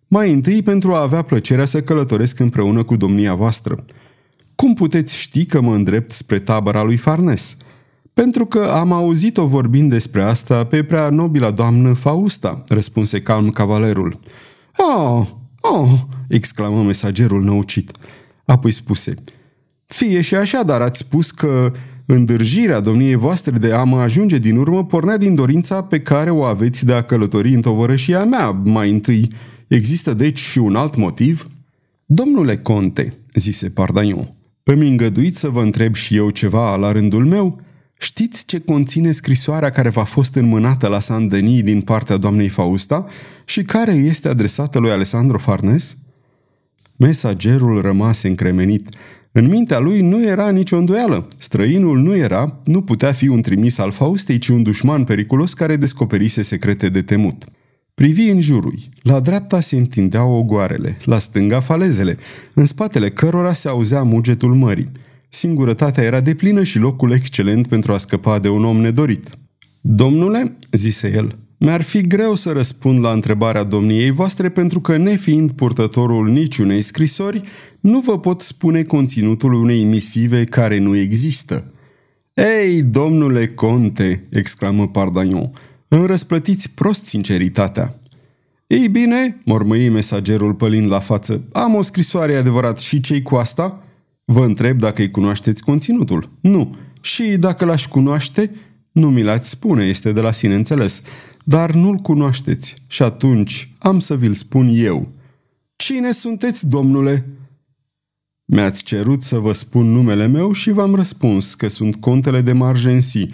Mai 0.08 0.32
întâi 0.32 0.62
pentru 0.62 0.92
a 0.92 1.00
avea 1.00 1.22
plăcerea 1.22 1.64
să 1.64 1.82
călătoresc 1.82 2.38
împreună 2.38 2.82
cu 2.82 2.96
domnia 2.96 3.34
voastră. 3.34 3.84
Cum 4.54 4.74
puteți 4.74 5.18
ști 5.18 5.44
că 5.44 5.60
mă 5.60 5.74
îndrept 5.74 6.10
spre 6.10 6.38
tabăra 6.38 6.82
lui 6.82 6.96
Farnes? 6.96 7.56
Pentru 8.14 8.46
că 8.46 8.58
am 8.58 8.92
auzit-o 8.92 9.46
vorbind 9.46 9.90
despre 9.90 10.22
asta 10.22 10.64
pe 10.64 10.82
prea 10.82 11.08
nobila 11.08 11.50
doamnă 11.50 11.92
Fausta, 11.92 12.62
răspunse 12.68 13.22
calm 13.22 13.50
cavalerul. 13.50 14.20
Oh, 14.76 15.26
oh, 15.60 15.90
exclamă 16.28 16.82
mesagerul 16.82 17.42
năucit. 17.44 17.90
Apoi 18.44 18.70
spuse, 18.70 19.14
fie 19.86 20.20
și 20.20 20.34
așa, 20.34 20.62
dar 20.62 20.80
ați 20.80 20.98
spus 20.98 21.30
că 21.30 21.72
Îndârjirea 22.06 22.80
domniei 22.80 23.14
voastre 23.14 23.58
de 23.58 23.72
a 23.72 23.82
mă 23.82 24.00
ajunge 24.00 24.38
din 24.38 24.56
urmă 24.56 24.84
pornea 24.84 25.16
din 25.16 25.34
dorința 25.34 25.82
pe 25.82 26.00
care 26.00 26.30
o 26.30 26.42
aveți 26.42 26.84
de 26.84 26.92
a 26.92 27.02
călători 27.02 27.54
în 27.54 27.60
tovărășia 27.60 28.24
mea 28.24 28.50
mai 28.50 28.90
întâi. 28.90 29.28
Există 29.68 30.14
deci 30.14 30.38
și 30.38 30.58
un 30.58 30.76
alt 30.76 30.96
motiv? 30.96 31.46
Domnule 32.04 32.56
conte, 32.56 33.14
zise 33.34 33.68
Pardaion, 33.68 34.34
îmi 34.62 34.88
îngăduiți 34.88 35.40
să 35.40 35.48
vă 35.48 35.60
întreb 35.62 35.94
și 35.94 36.16
eu 36.16 36.30
ceva 36.30 36.76
la 36.76 36.92
rândul 36.92 37.24
meu? 37.24 37.60
Știți 38.02 38.46
ce 38.46 38.58
conține 38.58 39.10
scrisoarea 39.10 39.70
care 39.70 39.88
v-a 39.88 40.04
fost 40.04 40.34
înmânată 40.34 40.88
la 40.88 41.00
Saint-Denis 41.00 41.62
din 41.62 41.80
partea 41.80 42.16
doamnei 42.16 42.48
Fausta 42.48 43.06
și 43.44 43.62
care 43.62 43.92
este 43.92 44.28
adresată 44.28 44.78
lui 44.78 44.90
Alessandro 44.90 45.38
Farnes? 45.38 45.96
Mesagerul 46.96 47.80
rămase 47.80 48.28
încremenit. 48.28 48.88
În 49.32 49.48
mintea 49.48 49.78
lui 49.78 50.00
nu 50.00 50.24
era 50.24 50.50
nicio 50.50 50.76
îndoială. 50.76 51.28
Străinul 51.38 51.98
nu 51.98 52.16
era, 52.16 52.60
nu 52.64 52.82
putea 52.82 53.12
fi 53.12 53.28
un 53.28 53.42
trimis 53.42 53.78
al 53.78 53.90
Faustei, 53.90 54.38
ci 54.38 54.48
un 54.48 54.62
dușman 54.62 55.04
periculos 55.04 55.54
care 55.54 55.76
descoperise 55.76 56.42
secrete 56.42 56.88
de 56.88 57.02
temut. 57.02 57.44
Privi 57.94 58.28
în 58.28 58.40
jurul. 58.40 58.78
La 59.02 59.20
dreapta 59.20 59.60
se 59.60 59.76
întindeau 59.76 60.32
ogoarele, 60.32 60.98
la 61.04 61.18
stânga 61.18 61.60
falezele, 61.60 62.16
în 62.54 62.64
spatele 62.64 63.10
cărora 63.10 63.52
se 63.52 63.68
auzea 63.68 64.02
mugetul 64.02 64.54
mării. 64.54 64.90
Singurătatea 65.34 66.04
era 66.04 66.20
deplină 66.20 66.62
și 66.62 66.78
locul 66.78 67.12
excelent 67.12 67.66
pentru 67.66 67.92
a 67.92 67.98
scăpa 67.98 68.38
de 68.38 68.48
un 68.48 68.64
om 68.64 68.76
nedorit. 68.76 69.28
Domnule, 69.80 70.58
zise 70.72 71.12
el, 71.14 71.38
mi-ar 71.58 71.82
fi 71.82 72.06
greu 72.06 72.34
să 72.34 72.50
răspund 72.50 73.00
la 73.00 73.10
întrebarea 73.10 73.62
domniei 73.62 74.10
voastre 74.10 74.48
pentru 74.48 74.80
că, 74.80 74.96
nefiind 74.96 75.52
purtătorul 75.52 76.28
niciunei 76.28 76.80
scrisori, 76.80 77.42
nu 77.80 78.00
vă 78.00 78.18
pot 78.18 78.40
spune 78.40 78.82
conținutul 78.82 79.52
unei 79.52 79.84
misive 79.84 80.44
care 80.44 80.78
nu 80.78 80.96
există. 80.96 81.72
Ei, 82.34 82.82
domnule 82.82 83.46
conte, 83.46 84.26
exclamă 84.30 84.88
Pardaion, 84.88 85.50
îmi 85.88 86.06
răsplătiți 86.06 86.70
prost 86.70 87.04
sinceritatea. 87.04 88.00
Ei 88.66 88.88
bine, 88.88 89.40
mormăi 89.44 89.88
mesagerul 89.88 90.54
pălind 90.54 90.90
la 90.90 91.00
față, 91.00 91.42
am 91.52 91.74
o 91.74 91.82
scrisoare 91.82 92.34
adevărat 92.34 92.78
și 92.78 93.00
cei 93.00 93.22
cu 93.22 93.34
asta? 93.34 93.82
Vă 94.24 94.44
întreb 94.44 94.78
dacă 94.78 95.02
îi 95.02 95.10
cunoașteți 95.10 95.62
conținutul. 95.62 96.30
Nu. 96.40 96.76
Și 97.00 97.36
dacă 97.36 97.64
l-aș 97.64 97.86
cunoaște, 97.86 98.50
nu 98.92 99.10
mi 99.10 99.22
l-ați 99.22 99.48
spune, 99.48 99.84
este 99.84 100.12
de 100.12 100.20
la 100.20 100.32
sine 100.32 100.54
înțeles 100.54 101.02
dar 101.44 101.72
nu-l 101.72 101.96
cunoașteți 101.96 102.74
și 102.86 103.02
atunci 103.02 103.72
am 103.78 104.00
să 104.00 104.16
vi-l 104.16 104.34
spun 104.34 104.70
eu. 104.72 105.08
Cine 105.76 106.10
sunteți, 106.10 106.68
domnule?" 106.68 107.26
Mi-ați 108.44 108.82
cerut 108.82 109.22
să 109.22 109.38
vă 109.38 109.52
spun 109.52 109.92
numele 109.92 110.26
meu 110.26 110.52
și 110.52 110.70
v-am 110.70 110.94
răspuns 110.94 111.54
că 111.54 111.68
sunt 111.68 111.96
contele 111.96 112.40
de 112.40 112.52
Margensi. 112.52 113.26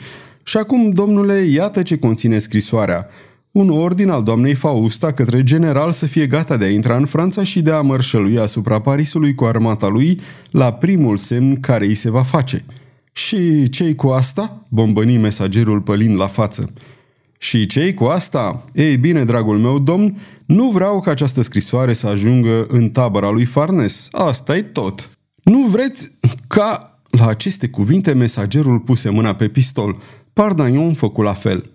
Și 0.43 0.57
acum, 0.57 0.91
domnule, 0.91 1.35
iată 1.35 1.83
ce 1.83 1.99
conține 1.99 2.39
scrisoarea. 2.39 3.07
Un 3.53 3.71
ordin 3.71 4.11
al 4.11 4.23
doamnei 4.23 4.55
Fausta 4.55 5.13
către 5.13 5.45
general 5.45 5.93
să 5.93 6.07
fie 6.07 6.27
gata 6.27 6.57
de 6.57 6.65
a 6.65 6.71
intra 6.71 6.97
în 6.97 7.07
Franța 7.07 7.45
și 7.45 7.63
de 7.63 7.71
a 7.71 7.81
mărșălui 7.81 8.39
asupra 8.39 8.81
Parisului 8.81 9.35
cu 9.35 9.45
armata 9.45 9.89
lui 9.89 10.21
la 10.51 10.73
primul 10.73 11.17
semn 11.17 11.61
care 11.61 11.85
îi 11.85 11.95
se 11.95 12.11
va 12.11 12.23
face. 12.23 12.65
Și 13.13 13.69
cei 13.69 13.95
cu 13.95 14.09
asta? 14.09 14.65
bombăni 14.69 15.17
mesagerul 15.17 15.81
pălind 15.81 16.19
la 16.19 16.27
față. 16.27 16.73
Și 17.39 17.67
cei 17.67 17.95
cu 17.95 18.05
asta? 18.05 18.65
Ei 18.73 18.97
bine, 18.97 19.25
dragul 19.25 19.59
meu 19.59 19.79
domn, 19.79 20.19
nu 20.47 20.71
vreau 20.71 21.01
ca 21.01 21.11
această 21.11 21.41
scrisoare 21.41 21.93
să 21.93 22.07
ajungă 22.07 22.67
în 22.69 22.91
tabăra 22.91 23.31
lui 23.31 23.45
Farnes. 23.45 24.09
asta 24.13 24.57
e 24.57 24.63
tot. 24.63 25.11
Nu 25.43 25.67
vreți 25.67 26.11
ca... 26.47 26.93
La 27.11 27.27
aceste 27.27 27.69
cuvinte, 27.69 28.13
mesagerul 28.13 28.79
puse 28.79 29.11
mâna 29.11 29.35
pe 29.35 29.49
pistol. 29.49 29.99
Pardagnon 30.33 30.95
făcu 30.95 31.23
la 31.23 31.33
fel. 31.33 31.71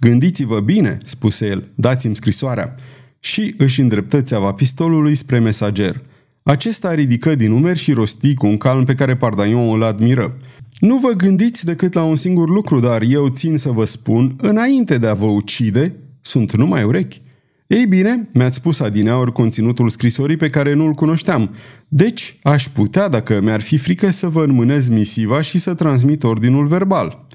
Gândiți-vă 0.00 0.60
bine, 0.60 0.98
spuse 1.04 1.46
el, 1.46 1.68
dați-mi 1.74 2.16
scrisoarea. 2.16 2.74
Și 3.20 3.54
își 3.56 3.80
îndreptă 3.80 4.22
țeava 4.22 4.52
pistolului 4.52 5.14
spre 5.14 5.38
mesager. 5.38 6.02
Acesta 6.42 6.94
ridică 6.94 7.34
din 7.34 7.52
umeri 7.52 7.78
și 7.78 7.92
rosti 7.92 8.34
cu 8.34 8.46
un 8.46 8.56
calm 8.56 8.84
pe 8.84 8.94
care 8.94 9.16
Pardagnon 9.16 9.74
îl 9.74 9.82
admiră. 9.82 10.36
Nu 10.80 10.98
vă 10.98 11.10
gândiți 11.10 11.64
decât 11.64 11.92
la 11.92 12.02
un 12.02 12.16
singur 12.16 12.48
lucru, 12.48 12.80
dar 12.80 13.02
eu 13.02 13.28
țin 13.28 13.56
să 13.56 13.70
vă 13.70 13.84
spun, 13.84 14.36
înainte 14.40 14.98
de 14.98 15.06
a 15.06 15.14
vă 15.14 15.26
ucide, 15.26 15.94
sunt 16.20 16.56
numai 16.56 16.84
urechi. 16.84 17.20
Ei 17.66 17.86
bine, 17.86 18.28
mi-ați 18.32 18.54
spus 18.54 18.80
adineauri 18.80 19.32
conținutul 19.32 19.88
scrisorii 19.88 20.36
pe 20.36 20.50
care 20.50 20.74
nu-l 20.74 20.92
cunoșteam. 20.92 21.54
Deci, 21.88 22.38
aș 22.42 22.68
putea, 22.68 23.08
dacă 23.08 23.40
mi-ar 23.40 23.60
fi 23.60 23.76
frică, 23.76 24.10
să 24.10 24.28
vă 24.28 24.44
înmânez 24.44 24.88
misiva 24.88 25.40
și 25.40 25.58
să 25.58 25.74
transmit 25.74 26.22
ordinul 26.22 26.66
verbal. 26.66 27.26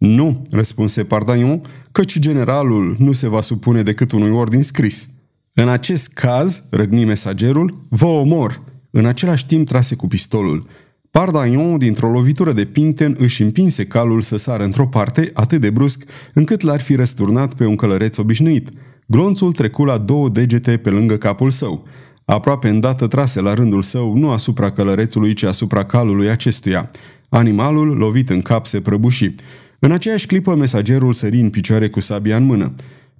Nu, 0.00 0.46
răspunse 0.50 1.04
Pardaion, 1.04 1.60
căci 1.92 2.18
generalul 2.18 2.96
nu 2.98 3.12
se 3.12 3.28
va 3.28 3.40
supune 3.40 3.82
decât 3.82 4.12
unui 4.12 4.30
ordin 4.30 4.62
scris. 4.62 5.08
În 5.52 5.68
acest 5.68 6.12
caz, 6.12 6.62
răgni 6.70 7.04
mesagerul, 7.04 7.78
vă 7.88 8.06
omor. 8.06 8.62
În 8.90 9.06
același 9.06 9.46
timp 9.46 9.68
trase 9.68 9.94
cu 9.94 10.06
pistolul. 10.06 10.66
Pardaion, 11.10 11.78
dintr-o 11.78 12.10
lovitură 12.10 12.52
de 12.52 12.64
pinten, 12.64 13.16
își 13.18 13.42
împinse 13.42 13.86
calul 13.86 14.20
să 14.20 14.36
sară 14.36 14.64
într-o 14.64 14.86
parte 14.86 15.30
atât 15.34 15.60
de 15.60 15.70
brusc 15.70 16.04
încât 16.34 16.60
l-ar 16.60 16.80
fi 16.80 16.94
răsturnat 16.94 17.54
pe 17.54 17.64
un 17.64 17.76
călăreț 17.76 18.16
obișnuit. 18.16 18.68
Glonțul 19.06 19.52
trecu 19.52 19.84
la 19.84 19.98
două 19.98 20.28
degete 20.28 20.76
pe 20.76 20.90
lângă 20.90 21.16
capul 21.16 21.50
său. 21.50 21.86
Aproape 22.24 22.68
îndată 22.68 23.06
trase 23.06 23.40
la 23.40 23.54
rândul 23.54 23.82
său 23.82 24.16
nu 24.16 24.30
asupra 24.30 24.70
călărețului, 24.70 25.32
ci 25.32 25.42
asupra 25.42 25.84
calului 25.84 26.30
acestuia. 26.30 26.90
Animalul, 27.28 27.96
lovit 27.96 28.30
în 28.30 28.40
cap, 28.40 28.66
se 28.66 28.80
prăbuși. 28.80 29.34
În 29.82 29.92
aceeași 29.92 30.26
clipă, 30.26 30.54
mesagerul 30.54 31.12
sări 31.12 31.40
în 31.40 31.50
picioare 31.50 31.88
cu 31.88 32.00
sabia 32.00 32.36
în 32.36 32.44
mână. 32.44 32.74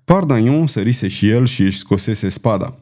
Pardaion 0.05 0.67
sărise 0.67 1.09
și 1.09 1.29
el 1.29 1.47
și 1.47 1.63
își 1.63 1.79
scosese 1.79 2.29
spada. 2.29 2.75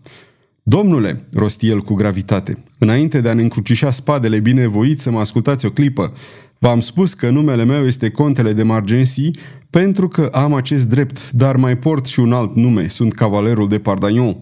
Domnule, 0.63 1.29
rosti 1.33 1.69
el 1.69 1.81
cu 1.81 1.95
gravitate, 1.95 2.63
înainte 2.79 3.21
de 3.21 3.29
a 3.29 3.35
ne 3.35 3.43
încrucișa 3.43 3.91
spadele 3.91 4.41
binevoit 4.41 5.01
să 5.01 5.11
mă 5.11 5.19
ascultați 5.19 5.67
o 5.67 5.71
clipă, 5.71 6.13
v-am 6.59 6.81
spus 6.81 7.15
că 7.15 7.31
numele 7.31 7.65
meu 7.65 7.87
este 7.87 8.11
Contele 8.11 8.53
de 8.53 8.63
Margensi 8.63 9.31
pentru 9.71 10.09
că 10.09 10.25
am 10.33 10.55
acest 10.55 10.89
drept, 10.89 11.31
dar 11.31 11.57
mai 11.57 11.79
port 11.79 12.07
și 12.07 12.21
un 12.21 12.33
alt 12.33 12.57
nume, 12.57 12.89
sunt 12.89 13.15
cavalerul 13.15 13.69
de 13.69 13.79
Pardagnon. 13.79 14.37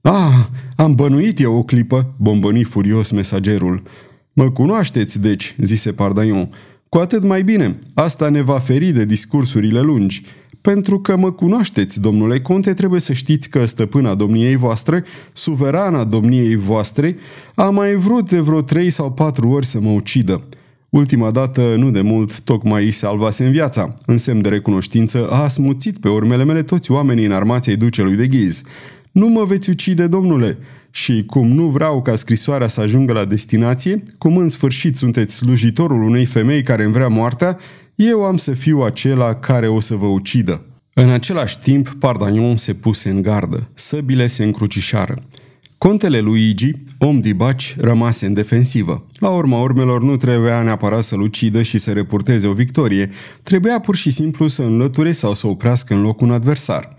Ah, 0.00 0.46
am 0.76 0.94
bănuit 0.94 1.40
eu 1.40 1.56
o 1.56 1.62
clipă, 1.62 2.14
bombăni 2.16 2.62
furios 2.62 3.10
mesagerul. 3.10 3.82
Mă 4.32 4.50
cunoașteți, 4.50 5.20
deci, 5.20 5.54
zise 5.58 5.92
Pardaion. 5.92 6.50
Cu 6.92 6.98
atât 6.98 7.22
mai 7.22 7.42
bine, 7.42 7.78
asta 7.94 8.28
ne 8.28 8.40
va 8.40 8.58
feri 8.58 8.90
de 8.90 9.04
discursurile 9.04 9.80
lungi. 9.80 10.22
Pentru 10.60 11.00
că 11.00 11.16
mă 11.16 11.32
cunoașteți, 11.32 12.00
domnule 12.00 12.40
conte, 12.40 12.74
trebuie 12.74 13.00
să 13.00 13.12
știți 13.12 13.50
că 13.50 13.64
stăpâna 13.64 14.14
domniei 14.14 14.56
voastre, 14.56 15.04
suverana 15.32 16.04
domniei 16.04 16.56
voastre, 16.56 17.16
a 17.54 17.70
mai 17.70 17.94
vrut 17.94 18.28
de 18.28 18.38
vreo 18.40 18.62
trei 18.62 18.90
sau 18.90 19.12
patru 19.12 19.48
ori 19.48 19.66
să 19.66 19.80
mă 19.80 19.90
ucidă. 19.90 20.48
Ultima 20.88 21.30
dată, 21.30 21.74
nu 21.76 21.90
de 21.90 22.00
mult, 22.00 22.40
tocmai 22.40 22.84
îi 22.84 22.90
salvase 22.90 23.44
în 23.44 23.52
viața. 23.52 23.94
În 24.06 24.18
semn 24.18 24.42
de 24.42 24.48
recunoștință, 24.48 25.28
a 25.30 25.48
smuțit 25.48 25.98
pe 25.98 26.08
urmele 26.08 26.44
mele 26.44 26.62
toți 26.62 26.90
oamenii 26.90 27.24
în 27.24 27.32
armației 27.32 27.76
ducelui 27.76 28.16
de 28.16 28.26
ghiz. 28.26 28.62
Nu 29.12 29.28
mă 29.28 29.44
veți 29.44 29.70
ucide, 29.70 30.06
domnule, 30.06 30.58
și 30.94 31.24
cum 31.26 31.48
nu 31.48 31.66
vreau 31.66 32.02
ca 32.02 32.14
scrisoarea 32.14 32.68
să 32.68 32.80
ajungă 32.80 33.12
la 33.12 33.24
destinație, 33.24 34.02
cum 34.18 34.36
în 34.36 34.48
sfârșit 34.48 34.96
sunteți 34.96 35.34
slujitorul 35.34 36.02
unei 36.02 36.24
femei 36.24 36.62
care 36.62 36.84
îmi 36.84 36.92
vrea 36.92 37.08
moartea, 37.08 37.58
eu 37.94 38.24
am 38.24 38.36
să 38.36 38.52
fiu 38.52 38.80
acela 38.80 39.34
care 39.34 39.68
o 39.68 39.80
să 39.80 39.94
vă 39.94 40.06
ucidă. 40.06 40.66
În 40.94 41.08
același 41.08 41.58
timp, 41.58 41.88
Pardagnon 41.98 42.56
se 42.56 42.74
puse 42.74 43.10
în 43.10 43.22
gardă. 43.22 43.68
Săbile 43.74 44.26
se 44.26 44.44
încrucișară. 44.44 45.18
Contele 45.78 46.20
Luigi, 46.20 46.72
om 46.98 47.20
dibaci, 47.20 47.76
rămase 47.78 48.26
în 48.26 48.32
defensivă. 48.32 49.06
La 49.18 49.28
urma 49.28 49.60
urmelor 49.60 50.02
nu 50.02 50.16
trebuia 50.16 50.62
neapărat 50.62 51.02
să-l 51.02 51.20
ucidă 51.20 51.62
și 51.62 51.78
să 51.78 51.92
repurteze 51.92 52.46
o 52.46 52.52
victorie, 52.52 53.10
trebuia 53.42 53.80
pur 53.80 53.96
și 53.96 54.10
simplu 54.10 54.48
să 54.48 54.62
înlăture 54.62 55.12
sau 55.12 55.34
să 55.34 55.46
oprească 55.46 55.94
în 55.94 56.02
loc 56.02 56.20
un 56.20 56.30
adversar. 56.30 56.94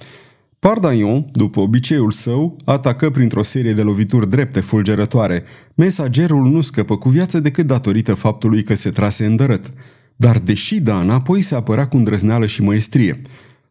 Pardaion, 0.64 1.26
după 1.32 1.60
obiceiul 1.60 2.12
său, 2.12 2.58
atacă 2.66 3.10
printr-o 3.10 3.44
serie 3.44 3.74
de 3.74 3.82
lovituri 3.82 4.30
drepte 4.30 4.60
fulgerătoare. 4.60 5.44
Mesagerul 5.76 6.50
nu 6.50 6.62
scăpă 6.62 6.98
cu 6.98 7.10
viață 7.10 7.40
decât 7.40 7.66
datorită 7.66 8.14
faptului 8.14 8.64
că 8.64 8.76
se 8.76 8.90
trase 8.90 9.26
îndărât. 9.26 9.66
Dar 10.16 10.40
deși 10.40 10.80
da 10.80 11.00
înapoi, 11.00 11.42
se 11.42 11.56
apărea 11.56 11.88
cu 11.88 11.98
îndrăzneală 11.98 12.46
și 12.46 12.62
măestrie. 12.62 13.22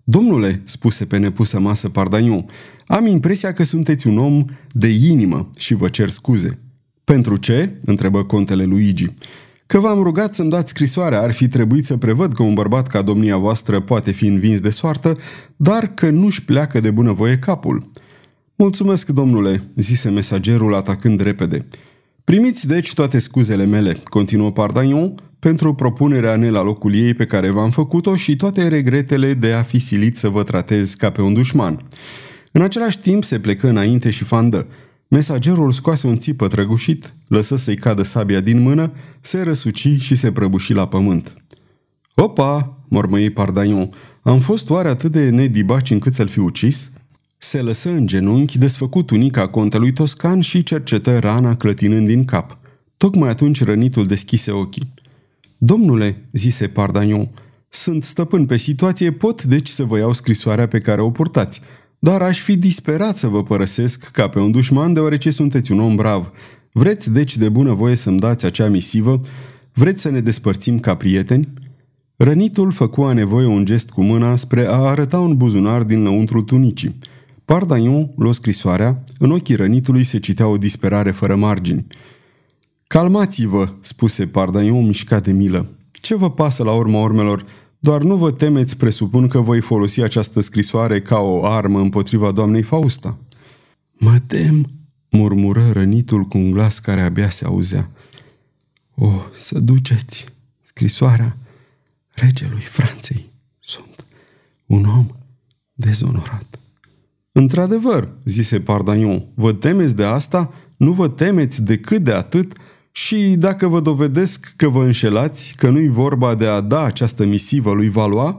Domnule, 0.05 0.63
spuse 0.65 1.05
pe 1.05 1.17
nepusă 1.19 1.61
masă 1.61 1.89
Pardaion, 1.89 2.45
am 2.87 3.07
impresia 3.07 3.53
că 3.53 3.63
sunteți 3.63 4.07
un 4.07 4.19
om 4.19 4.45
de 4.73 4.89
inimă 4.89 5.51
și 5.57 5.75
vă 5.75 5.89
cer 5.89 6.09
scuze. 6.09 6.59
Pentru 7.05 7.37
ce? 7.37 7.79
întrebă 7.85 8.25
contele 8.25 8.65
Luigi. 8.65 9.07
Că 9.73 9.79
v-am 9.79 10.03
rugat 10.03 10.35
să-mi 10.35 10.51
dați 10.51 10.71
scrisoarea, 10.71 11.21
ar 11.21 11.33
fi 11.33 11.49
trebuit 11.49 11.87
să 11.87 11.97
prevăd 11.97 12.33
că 12.33 12.43
un 12.43 12.55
bărbat 12.55 12.87
ca 12.87 13.03
domnia 13.03 13.37
voastră 13.37 13.81
poate 13.81 14.11
fi 14.11 14.27
învins 14.27 14.61
de 14.61 14.71
soartă, 14.71 15.17
dar 15.57 15.95
că 15.95 16.11
nu-și 16.11 16.45
pleacă 16.45 16.81
de 16.81 16.91
bunăvoie 16.91 17.39
capul. 17.39 17.91
Mulțumesc, 18.57 19.09
domnule, 19.09 19.63
zise 19.77 20.11
mesagerul 20.11 20.75
atacând 20.75 21.21
repede. 21.21 21.67
Primiți 22.25 22.67
deci 22.67 22.95
toate 22.95 23.19
scuzele 23.19 23.65
mele, 23.65 24.01
continuă 24.05 24.51
Pardagnon, 24.51 25.15
pentru 25.39 25.75
propunerea 25.75 26.37
ne 26.37 26.51
la 26.51 26.63
locul 26.63 26.95
ei 26.95 27.15
pe 27.15 27.25
care 27.25 27.51
v-am 27.51 27.71
făcut-o 27.71 28.17
și 28.17 28.37
toate 28.37 28.69
regretele 28.69 29.35
de 29.35 29.53
a 29.53 29.63
fi 29.63 29.79
silit 29.79 30.17
să 30.17 30.29
vă 30.29 30.43
tratez 30.43 30.95
ca 30.95 31.11
pe 31.11 31.23
un 31.23 31.35
dușman. 31.35 31.77
În 32.51 32.63
același 32.63 32.99
timp 32.99 33.25
se 33.25 33.39
plecă 33.39 33.69
înainte 33.69 34.11
și 34.11 34.25
fandă. 34.25 34.67
Mesagerul 35.13 35.73
scoase 35.73 36.07
un 36.07 36.19
țipă 36.19 36.49
trăgușit, 36.49 37.15
lăsă 37.29 37.57
să-i 37.57 37.77
cadă 37.77 38.03
sabia 38.03 38.41
din 38.41 38.61
mână, 38.61 38.93
se 39.21 39.43
răsuci 39.43 39.89
și 39.99 40.15
se 40.15 40.33
prăbuși 40.33 40.73
la 40.73 40.89
pământ. 40.89 41.35
Opa, 42.15 42.79
mormăi 42.89 43.31
Pardaion, 43.31 43.91
am 44.23 44.41
fost 44.41 44.71
oare 44.71 44.89
atât 44.89 45.13
de 45.13 45.29
nedibaci 45.29 45.91
încât 45.91 46.15
să-l 46.15 46.29
fi 46.29 46.39
ucis? 46.39 46.91
Se 47.39 47.61
lăsă 47.63 47.91
în 47.91 48.07
genunchi, 48.07 48.59
desfăcut 48.59 49.11
unica 49.11 49.49
contelui 49.49 49.93
toscan 49.93 50.41
și 50.41 50.63
cercetă 50.63 51.19
rana 51.19 51.57
clătinând 51.57 52.07
din 52.07 52.25
cap. 52.25 52.59
Tocmai 52.97 53.29
atunci 53.29 53.65
rănitul 53.65 54.07
deschise 54.07 54.51
ochii. 54.51 54.93
Domnule, 55.59 56.29
zise 56.33 56.69
Pardaion, 56.69 57.31
sunt 57.69 58.05
stăpân 58.05 58.47
pe 58.47 58.57
situație, 58.57 59.13
pot 59.13 59.43
deci 59.43 59.69
să 59.69 59.85
vă 59.85 59.99
iau 59.99 60.13
scrisoarea 60.13 60.69
pe 60.69 60.79
care 60.79 61.01
o 61.01 61.11
purtați, 61.11 61.61
dar 62.05 62.23
aș 62.23 62.41
fi 62.41 62.57
disperat 62.57 63.17
să 63.17 63.27
vă 63.27 63.43
părăsesc 63.43 64.11
ca 64.11 64.29
pe 64.29 64.39
un 64.39 64.51
dușman 64.51 64.93
deoarece 64.93 65.31
sunteți 65.31 65.73
un 65.73 65.81
om 65.81 65.97
brav. 65.97 66.33
Vreți 66.73 67.11
deci 67.11 67.37
de 67.37 67.49
bună 67.49 67.73
voie 67.73 67.95
să-mi 67.95 68.19
dați 68.19 68.45
acea 68.45 68.69
misivă? 68.69 69.21
Vreți 69.73 70.03
să 70.03 70.11
ne 70.11 70.21
despărțim 70.21 70.79
ca 70.79 70.95
prieteni? 70.95 71.49
Rănitul 72.17 72.71
făcu 72.71 73.03
a 73.03 73.13
nevoie 73.13 73.47
un 73.47 73.65
gest 73.65 73.91
cu 73.91 74.03
mâna 74.03 74.37
spre 74.37 74.67
a 74.67 74.77
arăta 74.77 75.19
un 75.19 75.37
buzunar 75.37 75.83
din 75.83 76.03
lăuntru 76.03 76.43
tunicii. 76.43 76.99
Pardaion 77.45 78.13
luă 78.17 78.33
scrisoarea, 78.33 79.05
în 79.19 79.31
ochii 79.31 79.55
rănitului 79.55 80.05
se 80.05 80.19
citea 80.19 80.47
o 80.47 80.57
disperare 80.57 81.11
fără 81.11 81.37
margini. 81.37 81.87
Calmați-vă, 82.87 83.73
spuse 83.81 84.27
Pardaion 84.27 84.87
mișcat 84.87 85.23
de 85.23 85.33
milă. 85.33 85.67
Ce 85.91 86.15
vă 86.15 86.31
pasă 86.31 86.63
la 86.63 86.73
urma 86.73 87.01
urmelor? 87.01 87.45
Doar 87.85 88.03
nu 88.03 88.17
vă 88.17 88.33
temeți, 88.33 88.77
presupun 88.77 89.29
că 89.29 89.41
voi 89.41 89.61
folosi 89.61 90.01
această 90.01 90.41
scrisoare 90.41 91.01
ca 91.01 91.19
o 91.19 91.45
armă 91.45 91.81
împotriva 91.81 92.33
doamnei 92.33 92.63
Fausta. 92.63 93.19
Mă 93.93 94.19
tem, 94.27 94.71
murmură 95.11 95.71
rănitul 95.73 96.25
cu 96.25 96.39
un 96.39 96.51
glas 96.51 96.79
care 96.79 97.01
abia 97.01 97.31
se 97.31 97.45
auzea. 97.45 97.91
O, 98.95 99.11
să 99.37 99.59
duceți 99.59 100.27
scrisoarea 100.61 101.37
regelui 102.15 102.61
Franței. 102.61 103.31
Sunt 103.61 104.07
un 104.67 104.85
om 104.85 105.07
dezonorat. 105.73 106.59
Într-adevăr, 107.33 108.09
zise 108.25 108.61
Pardaion, 108.61 109.27
vă 109.35 109.53
temeți 109.53 109.97
de 109.97 110.05
asta? 110.05 110.53
Nu 110.77 110.93
vă 110.93 111.09
temeți 111.09 111.63
decât 111.63 112.03
de 112.03 112.13
atât 112.13 112.57
și 112.93 113.35
dacă 113.39 113.67
vă 113.67 113.81
dovedesc 113.81 114.53
că 114.57 114.69
vă 114.69 114.85
înșelați, 114.85 115.55
că 115.57 115.69
nu-i 115.69 115.89
vorba 115.89 116.35
de 116.35 116.47
a 116.47 116.61
da 116.61 116.83
această 116.83 117.25
misivă 117.25 117.73
lui 117.73 117.89
Valois, 117.89 118.35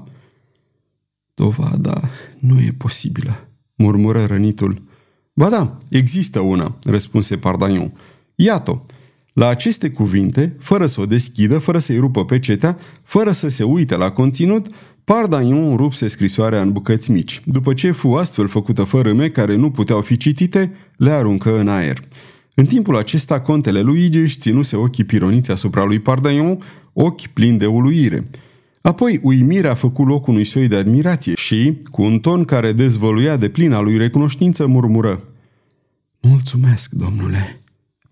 Dovada 1.33 2.09
nu 2.39 2.59
e 2.59 2.75
posibilă, 2.77 3.47
murmură 3.75 4.25
rănitul. 4.25 4.81
Ba 5.33 5.49
da, 5.49 5.77
există 5.89 6.39
una, 6.39 6.77
răspunse 6.83 7.37
Pardaniu. 7.37 7.93
Iată, 8.35 8.83
la 9.33 9.47
aceste 9.47 9.89
cuvinte, 9.89 10.55
fără 10.59 10.85
să 10.85 11.01
o 11.01 11.05
deschidă, 11.05 11.59
fără 11.59 11.77
să-i 11.77 11.97
rupă 11.97 12.25
pe 12.25 12.39
cetea, 12.39 12.77
fără 13.03 13.31
să 13.31 13.47
se 13.47 13.63
uite 13.63 13.95
la 13.95 14.11
conținut, 14.11 14.67
Pardaniu 15.03 15.75
rupse 15.75 16.07
scrisoarea 16.07 16.61
în 16.61 16.71
bucăți 16.71 17.11
mici. 17.11 17.41
După 17.45 17.73
ce 17.73 17.91
fu 17.91 18.11
astfel 18.11 18.47
făcută 18.47 18.83
fărâme 18.83 19.29
care 19.29 19.55
nu 19.55 19.71
puteau 19.71 20.01
fi 20.01 20.17
citite, 20.17 20.73
le 20.97 21.11
aruncă 21.11 21.59
în 21.59 21.67
aer. 21.67 21.99
În 22.55 22.65
timpul 22.65 22.97
acesta, 22.97 23.41
contele 23.41 23.81
Luigi 23.81 24.19
își 24.19 24.37
ținuse 24.37 24.75
ochii 24.75 25.03
pironiți 25.03 25.51
asupra 25.51 25.83
lui 25.83 25.99
Pardaion, 25.99 26.57
ochi 26.93 27.27
plini 27.27 27.57
de 27.57 27.65
uluire. 27.65 28.23
Apoi 28.81 29.19
uimirea 29.23 29.71
a 29.71 29.75
făcut 29.75 30.07
loc 30.07 30.27
unui 30.27 30.43
soi 30.43 30.67
de 30.67 30.75
admirație 30.75 31.33
și, 31.35 31.77
cu 31.91 32.01
un 32.01 32.19
ton 32.19 32.45
care 32.45 32.71
dezvăluia 32.71 33.37
de 33.37 33.49
plina 33.49 33.79
lui 33.79 33.97
recunoștință, 33.97 34.67
murmură 34.67 35.23
Mulțumesc, 36.21 36.91
domnule. 36.91 37.61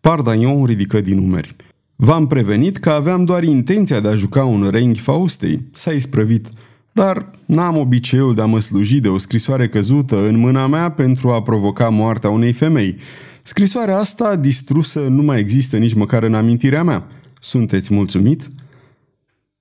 Pardaion 0.02 0.66
ridică 0.66 1.02
din 1.02 1.20
numeri. 1.20 1.56
V-am 1.96 2.28
prevenit 2.28 2.78
că 2.78 2.90
aveam 2.90 3.26
doar 3.26 3.44
intenția 3.44 4.00
de 4.00 4.08
a 4.08 4.16
juca 4.16 4.46
un 4.46 4.70
renghi 4.72 5.00
Faustei. 5.00 5.62
S-a 5.72 5.92
isprăvit. 5.92 6.50
Dar 6.92 7.30
n-am 7.46 7.78
obiceiul 7.78 8.36
de 8.36 8.42
a 8.42 8.46
mă 8.46 8.60
sluji 8.60 9.00
de 9.00 9.08
o 9.08 9.18
scrisoare 9.18 9.68
căzută 9.68 10.28
în 10.28 10.38
mâna 10.38 10.68
mea 10.68 10.92
pentru 10.92 11.30
a 11.30 11.42
provoca 11.42 11.90
moartea 11.90 12.30
unei 12.30 12.52
femei. 12.52 12.98
Scrisoarea 13.44 13.98
asta 13.98 14.36
distrusă 14.36 15.00
nu 15.00 15.22
mai 15.22 15.40
există 15.40 15.78
nici 15.78 15.94
măcar 15.94 16.24
în 16.24 16.34
amintirea 16.34 16.84
mea. 16.84 17.08
Sunteți 17.40 17.94
mulțumit? 17.94 18.50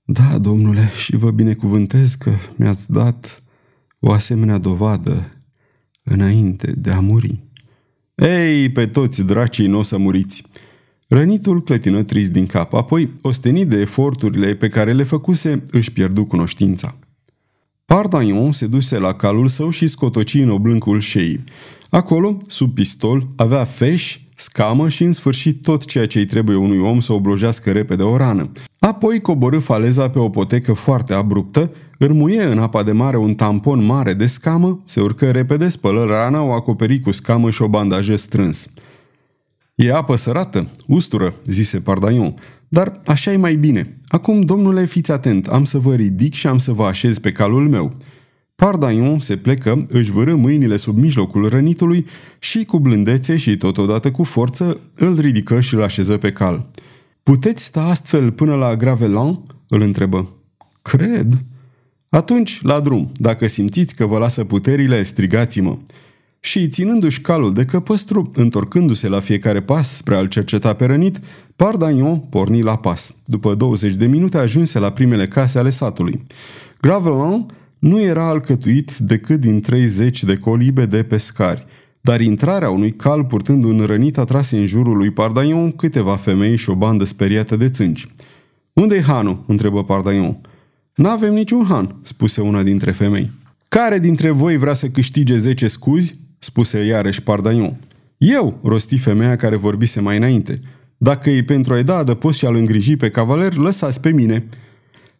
Da, 0.02 0.38
domnule, 0.38 0.90
și 0.96 1.16
vă 1.16 1.30
binecuvântez 1.30 2.14
că 2.14 2.30
mi-ați 2.56 2.92
dat 2.92 3.42
o 3.98 4.12
asemenea 4.12 4.58
dovadă 4.58 5.28
înainte 6.02 6.72
de 6.76 6.90
a 6.90 7.00
muri. 7.00 7.42
Ei, 8.14 8.70
pe 8.70 8.86
toți 8.86 9.22
dracii 9.22 9.66
nu 9.66 9.78
o 9.78 9.82
să 9.82 9.98
muriți. 9.98 10.42
Rănitul 11.08 11.62
clătină 11.62 12.02
trist 12.02 12.30
din 12.30 12.46
cap, 12.46 12.72
apoi, 12.72 13.14
ostenit 13.22 13.68
de 13.68 13.76
eforturile 13.76 14.54
pe 14.54 14.68
care 14.68 14.92
le 14.92 15.02
făcuse, 15.02 15.62
își 15.70 15.92
pierdu 15.92 16.24
cunoștința. 16.24 16.98
Pardaion 17.94 18.52
se 18.52 18.66
duse 18.66 18.98
la 18.98 19.14
calul 19.14 19.48
său 19.48 19.70
și 19.70 19.86
scotoci 19.86 20.34
în 20.34 20.50
oblâncul 20.50 21.00
șeii. 21.00 21.44
Acolo, 21.88 22.36
sub 22.46 22.74
pistol, 22.74 23.26
avea 23.36 23.64
feș, 23.64 24.20
scamă 24.34 24.88
și 24.88 25.04
în 25.04 25.12
sfârșit 25.12 25.62
tot 25.62 25.84
ceea 25.84 26.06
ce 26.06 26.18
îi 26.18 26.24
trebuie 26.24 26.56
unui 26.56 26.78
om 26.78 27.00
să 27.00 27.12
oblojească 27.12 27.72
repede 27.72 28.02
o 28.02 28.16
rană. 28.16 28.50
Apoi 28.78 29.20
coborâ 29.20 29.58
faleza 29.58 30.10
pe 30.10 30.18
o 30.18 30.28
potecă 30.28 30.72
foarte 30.72 31.14
abruptă, 31.14 31.70
îrmuie 31.98 32.42
în 32.42 32.58
apa 32.58 32.82
de 32.82 32.92
mare 32.92 33.16
un 33.16 33.34
tampon 33.34 33.84
mare 33.84 34.14
de 34.14 34.26
scamă, 34.26 34.76
se 34.84 35.00
urcă 35.00 35.30
repede, 35.30 35.68
spălă 35.68 36.04
rana, 36.04 36.42
o 36.42 36.52
acoperi 36.52 37.00
cu 37.00 37.12
scamă 37.12 37.50
și 37.50 37.62
o 37.62 37.68
bandajă 37.68 38.16
strâns. 38.16 38.68
E 39.74 39.92
apă 39.92 40.16
sărată, 40.16 40.70
ustură, 40.86 41.34
zise 41.44 41.80
Pardaion, 41.80 42.34
dar 42.72 43.00
așa 43.06 43.32
e 43.32 43.36
mai 43.36 43.56
bine. 43.56 43.98
Acum, 44.08 44.40
domnule, 44.40 44.84
fiți 44.84 45.10
atent, 45.10 45.46
am 45.46 45.64
să 45.64 45.78
vă 45.78 45.94
ridic 45.94 46.34
și 46.34 46.46
am 46.46 46.58
să 46.58 46.72
vă 46.72 46.84
așez 46.84 47.18
pe 47.18 47.32
calul 47.32 47.68
meu. 47.68 47.96
Pardaion 48.54 49.18
se 49.18 49.36
plecă, 49.36 49.86
își 49.88 50.10
vârâ 50.10 50.36
mâinile 50.36 50.76
sub 50.76 50.98
mijlocul 50.98 51.48
rănitului 51.48 52.06
și 52.38 52.64
cu 52.64 52.78
blândețe 52.78 53.36
și 53.36 53.56
totodată 53.56 54.10
cu 54.10 54.24
forță 54.24 54.80
îl 54.94 55.20
ridică 55.20 55.60
și 55.60 55.74
îl 55.74 55.82
așeză 55.82 56.16
pe 56.16 56.32
cal. 56.32 56.70
Puteți 57.22 57.64
sta 57.64 57.82
astfel 57.82 58.32
până 58.32 58.54
la 58.54 58.76
Gravelan?" 58.76 59.40
îl 59.68 59.80
întrebă. 59.80 60.28
Cred. 60.82 61.44
Atunci, 62.08 62.62
la 62.62 62.80
drum, 62.80 63.12
dacă 63.16 63.46
simțiți 63.46 63.94
că 63.94 64.06
vă 64.06 64.18
lasă 64.18 64.44
puterile, 64.44 65.02
strigați-mă. 65.02 65.76
Și, 66.40 66.68
ținându-și 66.68 67.20
calul 67.20 67.52
de 67.52 67.64
căpăstru, 67.64 68.30
întorcându-se 68.34 69.08
la 69.08 69.20
fiecare 69.20 69.62
pas 69.62 69.96
spre 69.96 70.14
a-l 70.14 70.28
cerceta 70.28 70.72
pe 70.72 70.84
rănit, 70.84 71.18
Pardagnon 71.56 72.18
porni 72.18 72.62
la 72.62 72.76
pas. 72.76 73.14
După 73.24 73.54
20 73.54 73.92
de 73.92 74.06
minute 74.06 74.38
ajunse 74.38 74.78
la 74.78 74.90
primele 74.90 75.28
case 75.28 75.58
ale 75.58 75.70
satului. 75.70 76.26
Gravelin 76.80 77.46
nu 77.78 78.00
era 78.00 78.28
alcătuit 78.28 78.96
decât 78.96 79.40
din 79.40 79.60
30 79.60 80.24
de 80.24 80.36
colibe 80.36 80.86
de 80.86 81.02
pescari, 81.02 81.66
dar 82.00 82.20
intrarea 82.20 82.70
unui 82.70 82.92
cal 82.92 83.24
purtând 83.24 83.64
un 83.64 83.80
rănit 83.80 84.18
atrase 84.18 84.58
în 84.58 84.66
jurul 84.66 84.96
lui 84.96 85.10
Pardaion 85.10 85.70
câteva 85.70 86.16
femei 86.16 86.56
și 86.56 86.70
o 86.70 86.74
bandă 86.74 87.04
speriată 87.04 87.56
de 87.56 87.68
țânci. 87.68 88.06
Unde-i 88.72 89.02
hanul?" 89.02 89.44
întrebă 89.46 89.84
Pardaion. 89.84 90.40
N-avem 90.94 91.34
niciun 91.34 91.64
han," 91.64 91.96
spuse 92.02 92.40
una 92.40 92.62
dintre 92.62 92.90
femei. 92.90 93.30
Care 93.68 93.98
dintre 93.98 94.30
voi 94.30 94.56
vrea 94.56 94.72
să 94.72 94.88
câștige 94.88 95.36
10 95.36 95.66
scuzi?" 95.66 96.18
Spuse 96.42 96.84
iarăși 96.84 97.22
Pardaion. 97.22 97.80
Eu, 98.18 98.58
rosti 98.62 98.98
femeia 98.98 99.36
care 99.36 99.56
vorbise 99.56 100.00
mai 100.00 100.16
înainte. 100.16 100.60
Dacă 100.96 101.30
e 101.30 101.42
pentru 101.42 101.74
a-i 101.74 101.84
da 101.84 101.96
adăpost 101.96 102.38
și 102.38 102.46
a-l 102.46 102.54
îngriji 102.54 102.96
pe 102.96 103.10
cavaler, 103.10 103.54
lăsați 103.54 104.00
pe 104.00 104.10
mine." 104.10 104.48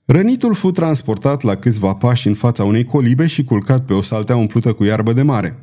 Rănitul 0.04 0.54
fu 0.54 0.70
transportat 0.70 1.42
la 1.42 1.54
câțiva 1.54 1.94
pași 1.94 2.28
în 2.28 2.34
fața 2.34 2.64
unei 2.64 2.84
colibe 2.84 3.26
și 3.26 3.44
culcat 3.44 3.84
pe 3.84 3.92
o 3.92 4.02
saltea 4.02 4.36
umplută 4.36 4.72
cu 4.72 4.84
iarbă 4.84 5.12
de 5.12 5.22
mare. 5.22 5.58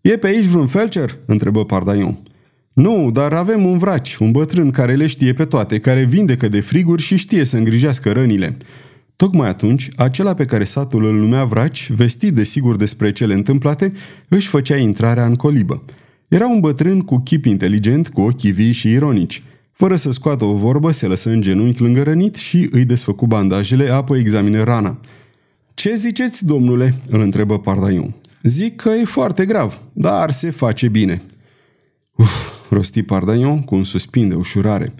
E 0.00 0.16
pe 0.16 0.26
aici 0.26 0.44
vreun 0.44 0.66
felcer?" 0.66 1.18
întrebă 1.26 1.64
Pardaion. 1.64 2.18
Nu, 2.72 3.10
dar 3.10 3.32
avem 3.32 3.64
un 3.64 3.78
vraci, 3.78 4.16
un 4.16 4.30
bătrân 4.30 4.70
care 4.70 4.94
le 4.94 5.06
știe 5.06 5.32
pe 5.32 5.44
toate, 5.44 5.78
care 5.78 6.04
vindecă 6.04 6.48
de 6.48 6.60
friguri 6.60 7.02
și 7.02 7.16
știe 7.16 7.44
să 7.44 7.56
îngrijească 7.56 8.12
rănile. 8.12 8.56
Tocmai 9.16 9.48
atunci, 9.48 9.90
acela 9.96 10.34
pe 10.34 10.44
care 10.44 10.64
satul 10.64 11.04
îl 11.04 11.14
numea 11.14 11.44
vraci, 11.44 11.90
vestit 11.90 12.34
de 12.34 12.44
sigur 12.44 12.76
despre 12.76 13.12
cele 13.12 13.34
întâmplate, 13.34 13.92
își 14.28 14.48
făcea 14.48 14.76
intrarea 14.76 15.26
în 15.26 15.34
colibă. 15.34 15.82
Era 16.28 16.46
un 16.46 16.60
bătrân 16.60 17.00
cu 17.00 17.18
chip 17.18 17.44
inteligent, 17.44 18.08
cu 18.08 18.20
ochii 18.20 18.50
vii 18.50 18.72
și 18.72 18.90
ironici. 18.90 19.42
Fără 19.72 19.96
să 19.96 20.10
scoată 20.10 20.44
o 20.44 20.54
vorbă, 20.54 20.90
se 20.90 21.06
lăsă 21.06 21.30
în 21.30 21.40
genunchi 21.40 21.82
lângă 21.82 22.02
rănit 22.02 22.36
și 22.36 22.68
îi 22.70 22.84
desfăcu 22.84 23.26
bandajele, 23.26 23.90
apoi 23.90 24.18
examină 24.18 24.62
rana. 24.62 25.00
Ce 25.74 25.94
ziceți, 25.94 26.44
domnule?" 26.44 26.94
îl 27.10 27.20
întrebă 27.20 27.58
Pardaiu. 27.58 28.14
Zic 28.42 28.76
că 28.76 28.88
e 28.88 29.04
foarte 29.04 29.44
grav, 29.46 29.80
dar 29.92 30.30
se 30.30 30.50
face 30.50 30.88
bine." 30.88 31.22
Uf, 32.16 32.50
rosti 32.70 33.02
Pardaiu 33.02 33.62
cu 33.66 33.74
un 33.74 33.84
suspin 33.84 34.28
de 34.28 34.34
ușurare. 34.34 34.94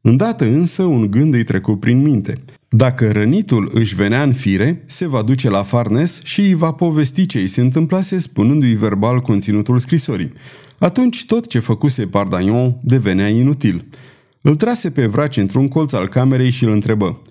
Îndată 0.00 0.44
însă 0.44 0.82
un 0.82 1.10
gând 1.10 1.34
îi 1.34 1.44
trecu 1.44 1.76
prin 1.76 2.02
minte. 2.02 2.38
Dacă 2.68 3.12
rănitul 3.12 3.70
își 3.74 3.94
venea 3.94 4.22
în 4.22 4.32
fire, 4.32 4.84
se 4.86 5.06
va 5.06 5.22
duce 5.22 5.50
la 5.50 5.62
Farnes 5.62 6.20
și 6.24 6.40
îi 6.40 6.54
va 6.54 6.72
povesti 6.72 7.26
ce 7.26 7.38
îi 7.38 7.46
se 7.46 7.60
întâmplase 7.60 8.18
spunându-i 8.18 8.74
verbal 8.74 9.20
conținutul 9.20 9.78
scrisorii. 9.78 10.32
Atunci 10.78 11.26
tot 11.26 11.46
ce 11.46 11.58
făcuse 11.58 12.06
Pardagnon 12.06 12.76
devenea 12.82 13.28
inutil. 13.28 13.84
Îl 14.40 14.56
trase 14.56 14.90
pe 14.90 15.06
vraci 15.06 15.36
într-un 15.36 15.68
colț 15.68 15.92
al 15.92 16.08
camerei 16.08 16.50
și 16.50 16.64
îl 16.64 16.70
întrebă. 16.70 17.22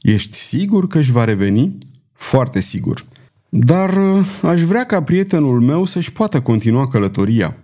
Ești 0.00 0.36
sigur 0.36 0.86
că 0.86 0.98
își 0.98 1.12
va 1.12 1.24
reveni? 1.24 1.78
Foarte 2.12 2.60
sigur. 2.60 3.04
Dar 3.48 3.96
uh, 3.96 4.26
aș 4.42 4.60
vrea 4.62 4.84
ca 4.84 5.02
prietenul 5.02 5.60
meu 5.60 5.84
să-și 5.84 6.12
poată 6.12 6.40
continua 6.40 6.88
călătoria. 6.88 7.56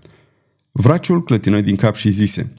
Vraciul 0.72 1.22
clătină 1.22 1.60
din 1.60 1.76
cap 1.76 1.94
și 1.94 2.10
zise– 2.10 2.52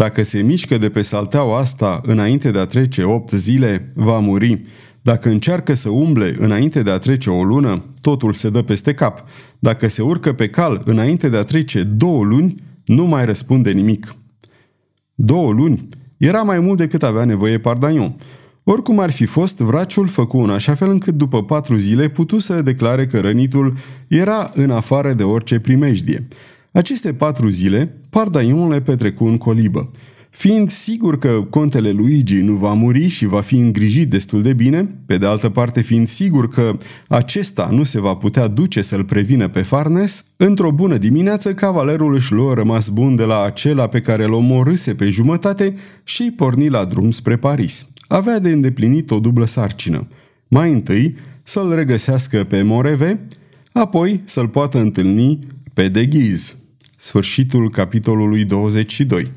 dacă 0.00 0.22
se 0.22 0.42
mișcă 0.42 0.78
de 0.78 0.88
pe 0.88 1.02
salteaua 1.02 1.58
asta 1.58 2.00
înainte 2.04 2.50
de 2.50 2.58
a 2.58 2.64
trece 2.64 3.02
opt 3.02 3.30
zile, 3.30 3.92
va 3.94 4.18
muri. 4.18 4.62
Dacă 5.02 5.28
încearcă 5.28 5.74
să 5.74 5.88
umble 5.88 6.36
înainte 6.38 6.82
de 6.82 6.90
a 6.90 6.98
trece 6.98 7.30
o 7.30 7.44
lună, 7.44 7.84
totul 8.00 8.32
se 8.32 8.50
dă 8.50 8.62
peste 8.62 8.94
cap. 8.94 9.24
Dacă 9.58 9.88
se 9.88 10.02
urcă 10.02 10.32
pe 10.32 10.48
cal 10.48 10.82
înainte 10.84 11.28
de 11.28 11.36
a 11.36 11.42
trece 11.42 11.82
două 11.82 12.24
luni, 12.24 12.62
nu 12.84 13.04
mai 13.04 13.24
răspunde 13.24 13.70
nimic. 13.70 14.14
Două 15.14 15.52
luni? 15.52 15.88
Era 16.16 16.42
mai 16.42 16.60
mult 16.60 16.78
decât 16.78 17.02
avea 17.02 17.24
nevoie 17.24 17.58
Pardagnon. 17.58 18.16
Oricum 18.64 18.98
ar 18.98 19.10
fi 19.10 19.24
fost, 19.24 19.56
vraciul 19.58 20.06
făcu 20.06 20.38
în 20.38 20.50
așa 20.50 20.74
fel 20.74 20.90
încât 20.90 21.14
după 21.14 21.44
patru 21.44 21.76
zile 21.76 22.08
putu 22.08 22.38
să 22.38 22.62
declare 22.62 23.06
că 23.06 23.20
rănitul 23.20 23.76
era 24.08 24.50
în 24.54 24.70
afară 24.70 25.12
de 25.12 25.22
orice 25.22 25.58
primejdie. 25.58 26.28
Aceste 26.72 27.12
patru 27.12 27.48
zile, 27.48 27.99
Pardaion 28.10 28.68
le 28.68 28.80
petrecu 28.80 29.24
în 29.24 29.38
colibă. 29.38 29.90
Fiind 30.30 30.70
sigur 30.70 31.18
că 31.18 31.46
contele 31.50 31.90
Luigi 31.90 32.40
nu 32.40 32.52
va 32.52 32.72
muri 32.72 33.08
și 33.08 33.26
va 33.26 33.40
fi 33.40 33.56
îngrijit 33.56 34.10
destul 34.10 34.42
de 34.42 34.52
bine, 34.52 34.98
pe 35.06 35.18
de 35.18 35.26
altă 35.26 35.48
parte 35.48 35.80
fiind 35.80 36.08
sigur 36.08 36.48
că 36.48 36.78
acesta 37.08 37.68
nu 37.72 37.82
se 37.82 38.00
va 38.00 38.14
putea 38.14 38.46
duce 38.46 38.82
să-l 38.82 39.04
prevină 39.04 39.48
pe 39.48 39.62
Farnes, 39.62 40.22
într-o 40.36 40.70
bună 40.70 40.96
dimineață 40.96 41.54
cavalerul 41.54 42.14
își 42.14 42.32
luă 42.32 42.54
rămas 42.54 42.88
bun 42.88 43.16
de 43.16 43.24
la 43.24 43.42
acela 43.42 43.86
pe 43.86 44.00
care 44.00 44.24
l 44.24 44.32
omorâse 44.32 44.94
pe 44.94 45.08
jumătate 45.08 45.74
și 46.04 46.32
porni 46.36 46.68
la 46.68 46.84
drum 46.84 47.10
spre 47.10 47.36
Paris. 47.36 47.86
Avea 48.06 48.38
de 48.38 48.50
îndeplinit 48.50 49.10
o 49.10 49.18
dublă 49.18 49.46
sarcină. 49.46 50.06
Mai 50.48 50.72
întâi 50.72 51.14
să-l 51.42 51.74
regăsească 51.74 52.44
pe 52.44 52.62
Moreve, 52.62 53.26
apoi 53.72 54.20
să-l 54.24 54.48
poată 54.48 54.78
întâlni 54.78 55.38
pe 55.74 55.88
Deghiz. 55.88 56.59
Sfârșitul 57.02 57.70
capitolului 57.70 58.44
22 58.44 59.32